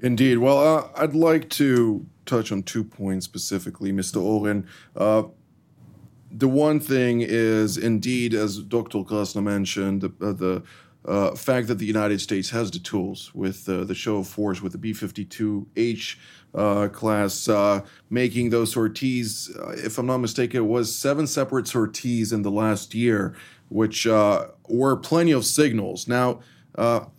Indeed. 0.00 0.38
Well, 0.38 0.58
uh, 0.58 0.88
I'd 0.96 1.14
like 1.14 1.48
to 1.50 2.04
touch 2.26 2.52
on 2.52 2.62
two 2.62 2.84
points 2.84 3.24
specifically, 3.24 3.92
Mr. 3.92 4.22
Oren. 4.22 4.66
Uh, 4.94 5.24
the 6.30 6.48
one 6.48 6.80
thing 6.80 7.22
is, 7.22 7.78
indeed, 7.78 8.34
as 8.34 8.58
Dr. 8.58 9.04
Krasna 9.04 9.42
mentioned, 9.42 10.02
the, 10.02 10.12
uh, 10.20 10.32
the 10.32 10.62
uh, 11.06 11.34
fact 11.34 11.68
that 11.68 11.76
the 11.76 11.86
United 11.86 12.20
States 12.20 12.50
has 12.50 12.70
the 12.70 12.78
tools 12.78 13.30
with 13.34 13.68
uh, 13.68 13.84
the 13.84 13.94
show 13.94 14.18
of 14.18 14.26
force 14.28 14.60
with 14.60 14.72
the 14.72 14.78
B 14.78 14.92
52H 14.92 16.16
uh, 16.54 16.88
class, 16.88 17.48
uh, 17.48 17.80
making 18.10 18.50
those 18.50 18.72
sorties, 18.72 19.56
if 19.76 19.98
I'm 19.98 20.06
not 20.06 20.18
mistaken, 20.18 20.58
it 20.58 20.66
was 20.66 20.94
seven 20.94 21.26
separate 21.26 21.68
sorties 21.68 22.32
in 22.32 22.42
the 22.42 22.50
last 22.50 22.94
year, 22.94 23.36
which 23.68 24.04
were 24.06 24.96
plenty 24.96 25.32
of 25.32 25.44
signals. 25.44 26.08
Now, 26.08 26.40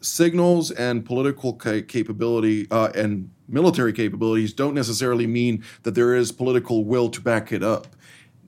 signals 0.01 0.71
and 0.71 1.05
political 1.05 1.53
ca- 1.53 1.81
capability 1.81 2.67
and 2.71 3.29
military 3.47 3.93
capabilities 3.93 4.53
don't 4.53 4.73
necessarily 4.73 5.27
mean 5.27 5.63
that 5.83 5.95
there 5.95 6.15
is 6.15 6.31
political 6.31 6.85
will 6.85 7.09
to 7.09 7.21
back 7.21 7.51
it 7.51 7.63
up. 7.63 7.87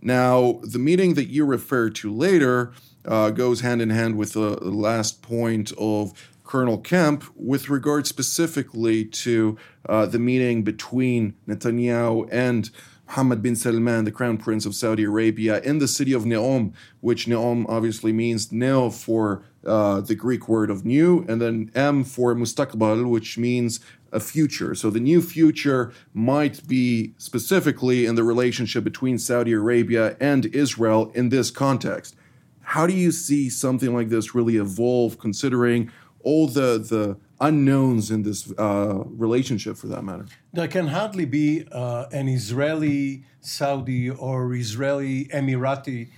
Now, 0.01 0.59
the 0.63 0.79
meeting 0.79 1.15
that 1.15 1.25
you 1.25 1.45
refer 1.45 1.89
to 1.89 2.13
later 2.13 2.73
uh, 3.05 3.31
goes 3.31 3.61
hand 3.61 3.81
in 3.81 3.89
hand 3.89 4.17
with 4.17 4.33
the 4.33 4.57
last 4.63 5.21
point 5.21 5.71
of 5.77 6.13
Colonel 6.43 6.77
Kemp 6.77 7.23
with 7.35 7.69
regard 7.69 8.07
specifically 8.07 9.05
to 9.05 9.57
uh, 9.87 10.05
the 10.05 10.19
meeting 10.19 10.63
between 10.63 11.35
Netanyahu 11.47 12.27
and 12.31 12.71
Mohammed 13.07 13.41
bin 13.41 13.55
Salman, 13.55 14.05
the 14.05 14.11
crown 14.11 14.37
prince 14.37 14.65
of 14.65 14.75
Saudi 14.75 15.03
Arabia, 15.03 15.61
in 15.61 15.79
the 15.79 15.87
city 15.87 16.13
of 16.13 16.23
Neom, 16.23 16.73
which 17.01 17.25
Neom 17.25 17.65
obviously 17.67 18.13
means 18.13 18.51
neo 18.51 18.89
for 18.89 19.43
uh, 19.65 20.01
the 20.01 20.15
Greek 20.15 20.47
word 20.47 20.69
of 20.69 20.85
new, 20.85 21.25
and 21.27 21.41
then 21.41 21.71
M 21.75 22.03
for 22.03 22.33
mustaqbal, 22.35 23.09
which 23.09 23.37
means 23.37 23.79
a 24.11 24.19
future. 24.19 24.73
So 24.75 24.89
the 24.89 24.99
new 24.99 25.21
future 25.21 25.93
might 26.13 26.67
be 26.67 27.13
specifically 27.17 28.05
in 28.05 28.15
the 28.15 28.23
relationship 28.23 28.83
between 28.83 29.17
Saudi 29.17 29.53
Arabia 29.53 30.17
and 30.19 30.45
Israel 30.47 31.11
in 31.13 31.29
this 31.29 31.51
context. 31.51 32.15
How 32.61 32.87
do 32.87 32.93
you 32.93 33.11
see 33.11 33.49
something 33.49 33.93
like 33.93 34.09
this 34.09 34.35
really 34.35 34.57
evolve, 34.57 35.19
considering 35.19 35.91
all 36.21 36.47
the 36.47 36.77
the 36.77 37.17
unknowns 37.41 38.11
in 38.11 38.23
this 38.23 38.51
uh, 38.57 39.03
relationship, 39.05 39.77
for 39.77 39.87
that 39.87 40.03
matter? 40.03 40.25
There 40.53 40.67
can 40.67 40.87
hardly 40.87 41.25
be 41.25 41.65
uh, 41.71 42.05
an 42.11 42.27
Israeli, 42.27 43.23
Saudi, 43.39 44.09
or 44.09 44.53
Israeli 44.53 45.25
Emirati 45.25 46.09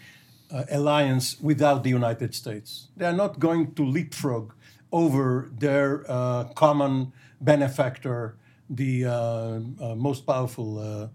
uh, 0.51 0.65
alliance 0.69 1.39
without 1.41 1.83
the 1.83 1.89
United 1.89 2.35
States. 2.35 2.89
They 2.97 3.05
are 3.05 3.13
not 3.13 3.39
going 3.39 3.73
to 3.75 3.85
leapfrog 3.85 4.53
over 4.91 5.49
their 5.57 6.03
uh, 6.09 6.45
common 6.55 7.13
benefactor, 7.39 8.37
the 8.69 9.05
uh, 9.05 9.11
uh, 9.11 9.95
most 9.95 10.25
powerful 10.25 11.09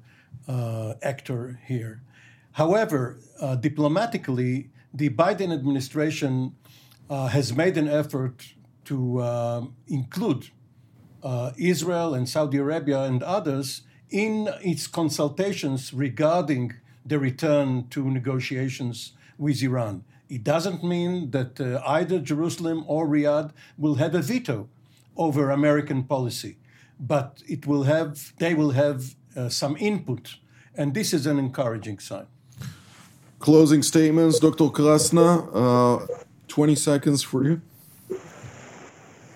uh, 0.49 0.95
actor 1.03 1.61
here. 1.67 2.03
However, 2.53 3.19
diplomatically, 3.61 4.71
the 4.95 5.11
Biden 5.11 5.53
administration 5.53 6.55
has 7.11 7.55
made 7.55 7.77
an 7.77 7.89
effort 7.89 8.55
to 8.87 9.71
include 9.89 10.49
Israel 11.59 12.15
and 12.15 12.27
Saudi 12.27 12.57
Arabia 12.57 13.03
and 13.03 13.23
others 13.23 13.83
in 14.09 14.49
its 14.63 14.87
consultations 14.87 15.93
regarding 15.93 16.73
the 17.05 17.19
return 17.19 17.87
to 17.91 18.11
negotiations 18.11 19.13
with 19.39 19.63
Iran. 19.63 20.05
It 20.29 20.43
doesn't 20.43 20.83
mean 20.83 21.31
that 21.31 21.61
uh, 21.61 21.81
either 21.87 22.19
Jerusalem 22.19 22.85
or 22.87 23.07
Riyadh 23.07 23.53
will 23.79 23.95
have 23.97 24.15
a 24.15 24.23
veto 24.23 24.69
over 25.17 25.51
American 25.51 26.05
policy, 26.05 26.57
but 26.99 27.43
it 27.47 27.67
will 27.67 27.85
have 27.85 28.33
they 28.39 28.55
will 28.55 28.73
have 28.73 29.15
uh, 29.37 29.49
some 29.49 29.77
input, 29.79 30.37
and 30.75 30.95
this 30.95 31.13
is 31.13 31.27
an 31.27 31.39
encouraging 31.39 31.99
sign. 31.99 32.27
Closing 33.39 33.83
statements, 33.83 34.41
Dr. 34.41 34.71
Krasna, 34.71 35.49
uh, 35.55 36.07
20 36.49 36.75
seconds 36.75 37.23
for 37.23 37.45
you. 37.45 37.61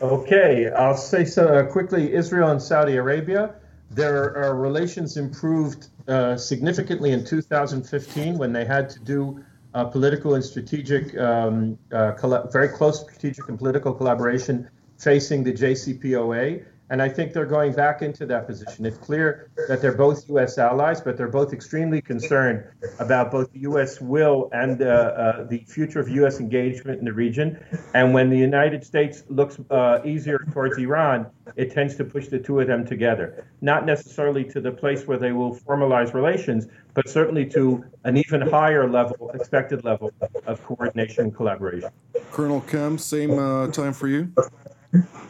Okay, 0.03 0.71
I'll 0.71 0.97
say 0.97 1.25
so 1.27 1.47
uh, 1.47 1.67
quickly 1.71 2.15
Israel 2.15 2.51
and 2.51 2.61
Saudi 2.61 2.97
Arabia. 2.97 3.55
Their 3.91 4.55
relations 4.55 5.17
improved 5.17 5.89
uh, 6.09 6.37
significantly 6.37 7.11
in 7.13 7.25
2015 7.25 8.39
when 8.39 8.53
they 8.53 8.65
had 8.65 8.89
to 8.91 9.01
do 9.01 9.45
uh, 9.75 9.85
political 9.85 10.35
and 10.35 10.45
strategic, 10.45 11.17
um, 11.19 11.79
uh, 11.93 12.13
very 12.51 12.69
close 12.69 13.01
strategic 13.01 13.49
and 13.49 13.59
political 13.59 13.93
collaboration 13.93 14.69
facing 14.99 15.45
the 15.45 15.53
JCPOA. 15.53 16.65
And 16.91 17.01
I 17.01 17.09
think 17.09 17.33
they're 17.33 17.47
going 17.47 17.73
back 17.73 18.03
into 18.03 18.27
that 18.27 18.49
position. 18.49 18.85
It's 18.85 18.99
clear 18.99 19.49
that 19.69 19.81
they're 19.81 19.97
both 19.97 20.29
U.S. 20.31 20.59
allies, 20.59 21.01
but 21.01 21.17
they're 21.17 21.29
both 21.29 21.53
extremely 21.53 22.03
concerned 22.03 22.65
about 22.99 23.31
both 23.31 23.53
the 23.53 23.61
U.S. 23.61 24.01
will 24.01 24.51
and 24.53 24.83
uh, 24.83 24.87
uh, 24.87 25.45
the 25.45 25.65
future 25.69 26.01
of 26.01 26.09
U.S. 26.09 26.41
engagement 26.41 26.99
in 26.99 27.05
the 27.05 27.13
region. 27.13 27.65
And 27.95 28.13
when 28.13 28.29
the 28.29 28.37
United 28.37 28.85
States 28.85 29.23
looks 29.29 29.59
uh, 29.71 30.01
easier 30.05 30.45
towards 30.53 30.79
Iran, 30.79 31.27
it 31.55 31.73
tends 31.73 31.95
to 31.97 32.05
push 32.05 32.27
the 32.27 32.41
two 32.41 32.59
of 32.59 32.67
them 32.67 32.85
together. 32.85 33.47
Not 33.61 33.87
necessarily 33.87 34.43
to 34.45 34.61
the 34.61 34.73
place 34.73 35.07
where 35.07 35.19
they 35.19 35.31
will 35.31 35.55
formalize 35.55 36.13
relations, 36.13 36.67
but 36.95 37.09
certainly 37.09 37.47
to 37.51 37.85
an 38.03 38.17
even 38.17 38.41
higher 38.41 38.91
level, 38.91 39.31
expected 39.31 39.85
level 39.85 40.13
of 40.45 40.65
coordination 40.65 41.25
and 41.25 41.37
collaboration. 41.37 41.91
Colonel 42.33 42.63
Kemp, 42.63 42.99
same 42.99 43.39
uh, 43.39 43.69
time 43.69 43.93
for 43.93 44.09
you. 44.09 44.33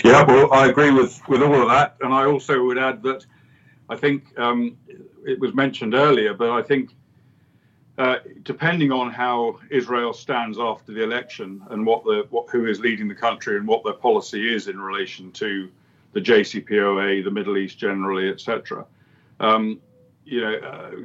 Yeah, 0.05 0.23
well, 0.25 0.53
I 0.53 0.69
agree 0.69 0.91
with, 0.91 1.21
with 1.29 1.43
all 1.43 1.63
of 1.63 1.69
that. 1.69 1.97
And 2.01 2.15
I 2.15 2.25
also 2.25 2.65
would 2.65 2.79
add 2.79 3.03
that 3.03 3.27
I 3.89 3.97
think 3.97 4.39
um, 4.39 4.77
it 5.27 5.39
was 5.39 5.55
mentioned 5.55 5.95
earlier, 5.95 6.33
but 6.33 6.51
I 6.51 6.63
think 6.63 6.95
uh, 7.99 8.17
depending 8.45 8.93
on 8.93 9.11
how 9.11 9.59
Israel 9.71 10.15
stands 10.15 10.59
after 10.59 10.93
the 10.93 11.03
election 11.03 11.63
and 11.71 11.85
what 11.85 12.05
the 12.05 12.27
what, 12.31 12.49
who 12.49 12.67
is 12.67 12.81
leading 12.81 13.09
the 13.09 13.15
country 13.15 13.59
and 13.59 13.67
what 13.67 13.85
their 13.85 13.93
policy 13.93 14.55
is 14.55 14.69
in 14.69 14.81
relation 14.81 15.31
to 15.33 15.69
the 16.13 16.21
JCPOA, 16.21 17.23
the 17.23 17.31
Middle 17.31 17.59
East 17.59 17.79
generally, 17.79 18.31
etc. 18.31 18.87
Um, 19.39 19.81
you 20.25 20.41
know, 20.41 20.55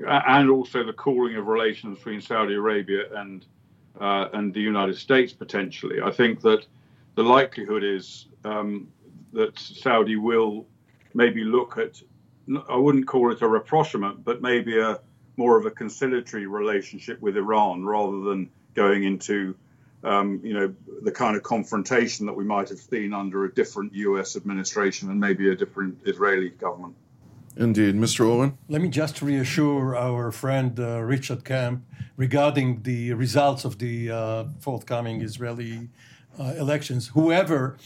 uh, 0.08 0.22
and 0.28 0.50
also 0.50 0.84
the 0.84 0.94
cooling 0.94 1.36
of 1.36 1.48
relations 1.48 1.98
between 1.98 2.22
Saudi 2.22 2.54
Arabia 2.54 3.14
and 3.16 3.46
uh, 4.00 4.30
and 4.34 4.54
the 4.54 4.62
United 4.62 4.98
States 4.98 5.34
potentially. 5.34 6.02
I 6.02 6.12
think 6.12 6.42
that 6.42 6.66
the 7.16 7.24
likelihood 7.24 7.84
is 7.84 8.28
um, 8.46 8.88
that 9.34 9.58
Saudi 9.60 10.16
will 10.16 10.66
maybe 11.14 11.44
look 11.44 11.78
at, 11.78 12.02
I 12.70 12.76
wouldn't 12.76 13.08
call 13.08 13.32
it 13.32 13.42
a 13.42 13.48
rapprochement, 13.48 14.24
but 14.24 14.42
maybe 14.42 14.80
a 14.80 15.00
more 15.38 15.58
of 15.58 15.66
a 15.66 15.72
conciliatory 15.72 16.46
relationship 16.46 17.20
with 17.22 17.36
Iran 17.36 17.86
rather 17.86 18.20
than 18.22 18.50
going 18.74 19.04
into, 19.04 19.56
um, 20.04 20.40
you 20.44 20.54
know, 20.54 20.74
the 21.02 21.12
kind 21.12 21.36
of 21.36 21.44
confrontation 21.44 22.26
that 22.28 22.34
we 22.34 22.44
might 22.44 22.70
have 22.70 22.78
seen 22.78 23.14
under 23.14 23.46
a 23.46 23.54
different 23.54 23.94
U.S. 23.94 24.36
administration 24.36 25.10
and 25.10 25.20
maybe 25.20 25.50
a 25.50 25.56
different 25.56 25.98
Israeli 26.06 26.50
government. 26.50 26.96
Indeed. 27.58 27.96
Mr. 27.96 28.28
Oren? 28.30 28.58
Let 28.68 28.82
me 28.82 28.90
just 28.90 29.22
reassure 29.22 29.96
our 29.96 30.32
friend 30.32 30.78
uh, 30.78 31.02
Richard 31.02 31.46
Kemp 31.46 31.86
regarding 32.18 32.84
the 32.84 33.14
results 33.14 33.64
of 33.64 33.80
the 33.80 34.12
uh, 34.12 34.44
forthcoming 34.60 35.22
Israeli 35.22 35.90
uh, 36.38 36.54
elections. 36.58 37.08
Whoever 37.10 37.78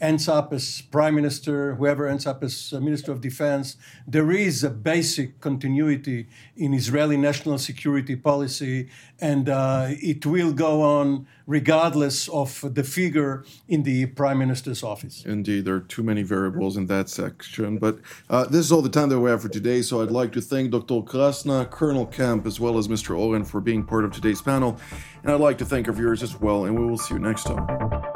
ends 0.00 0.28
up 0.28 0.52
as 0.52 0.82
prime 0.82 1.14
minister, 1.14 1.74
whoever 1.76 2.06
ends 2.06 2.26
up 2.26 2.42
as 2.42 2.72
minister 2.72 3.12
of 3.12 3.20
defense, 3.20 3.76
there 4.06 4.30
is 4.30 4.62
a 4.62 4.70
basic 4.70 5.40
continuity 5.40 6.28
in 6.56 6.74
Israeli 6.74 7.16
national 7.16 7.58
security 7.58 8.16
policy, 8.16 8.88
and 9.20 9.48
uh, 9.48 9.88
it 9.90 10.26
will 10.26 10.52
go 10.52 10.82
on 10.82 11.26
regardless 11.46 12.28
of 12.28 12.64
the 12.74 12.82
figure 12.82 13.44
in 13.68 13.84
the 13.84 14.06
prime 14.06 14.38
minister's 14.38 14.82
office. 14.82 15.24
Indeed, 15.24 15.64
there 15.64 15.76
are 15.76 15.80
too 15.80 16.02
many 16.02 16.22
variables 16.22 16.76
in 16.76 16.86
that 16.86 17.08
section. 17.08 17.78
But 17.78 17.98
uh, 18.28 18.44
this 18.44 18.66
is 18.66 18.72
all 18.72 18.82
the 18.82 18.88
time 18.88 19.08
that 19.10 19.20
we 19.20 19.30
have 19.30 19.42
for 19.42 19.48
today, 19.48 19.82
so 19.82 20.02
I'd 20.02 20.10
like 20.10 20.32
to 20.32 20.40
thank 20.40 20.70
Dr. 20.70 21.02
Krasna, 21.02 21.70
Colonel 21.70 22.06
Kemp, 22.06 22.46
as 22.46 22.60
well 22.60 22.78
as 22.78 22.88
Mr. 22.88 23.18
Oren 23.18 23.44
for 23.44 23.60
being 23.60 23.84
part 23.84 24.04
of 24.04 24.12
today's 24.12 24.42
panel. 24.42 24.78
And 25.22 25.32
I'd 25.32 25.40
like 25.40 25.58
to 25.58 25.64
thank 25.64 25.88
our 25.88 25.94
viewers 25.94 26.22
as 26.22 26.40
well, 26.40 26.64
and 26.64 26.78
we 26.78 26.84
will 26.84 26.98
see 26.98 27.14
you 27.14 27.20
next 27.20 27.44
time. 27.44 28.15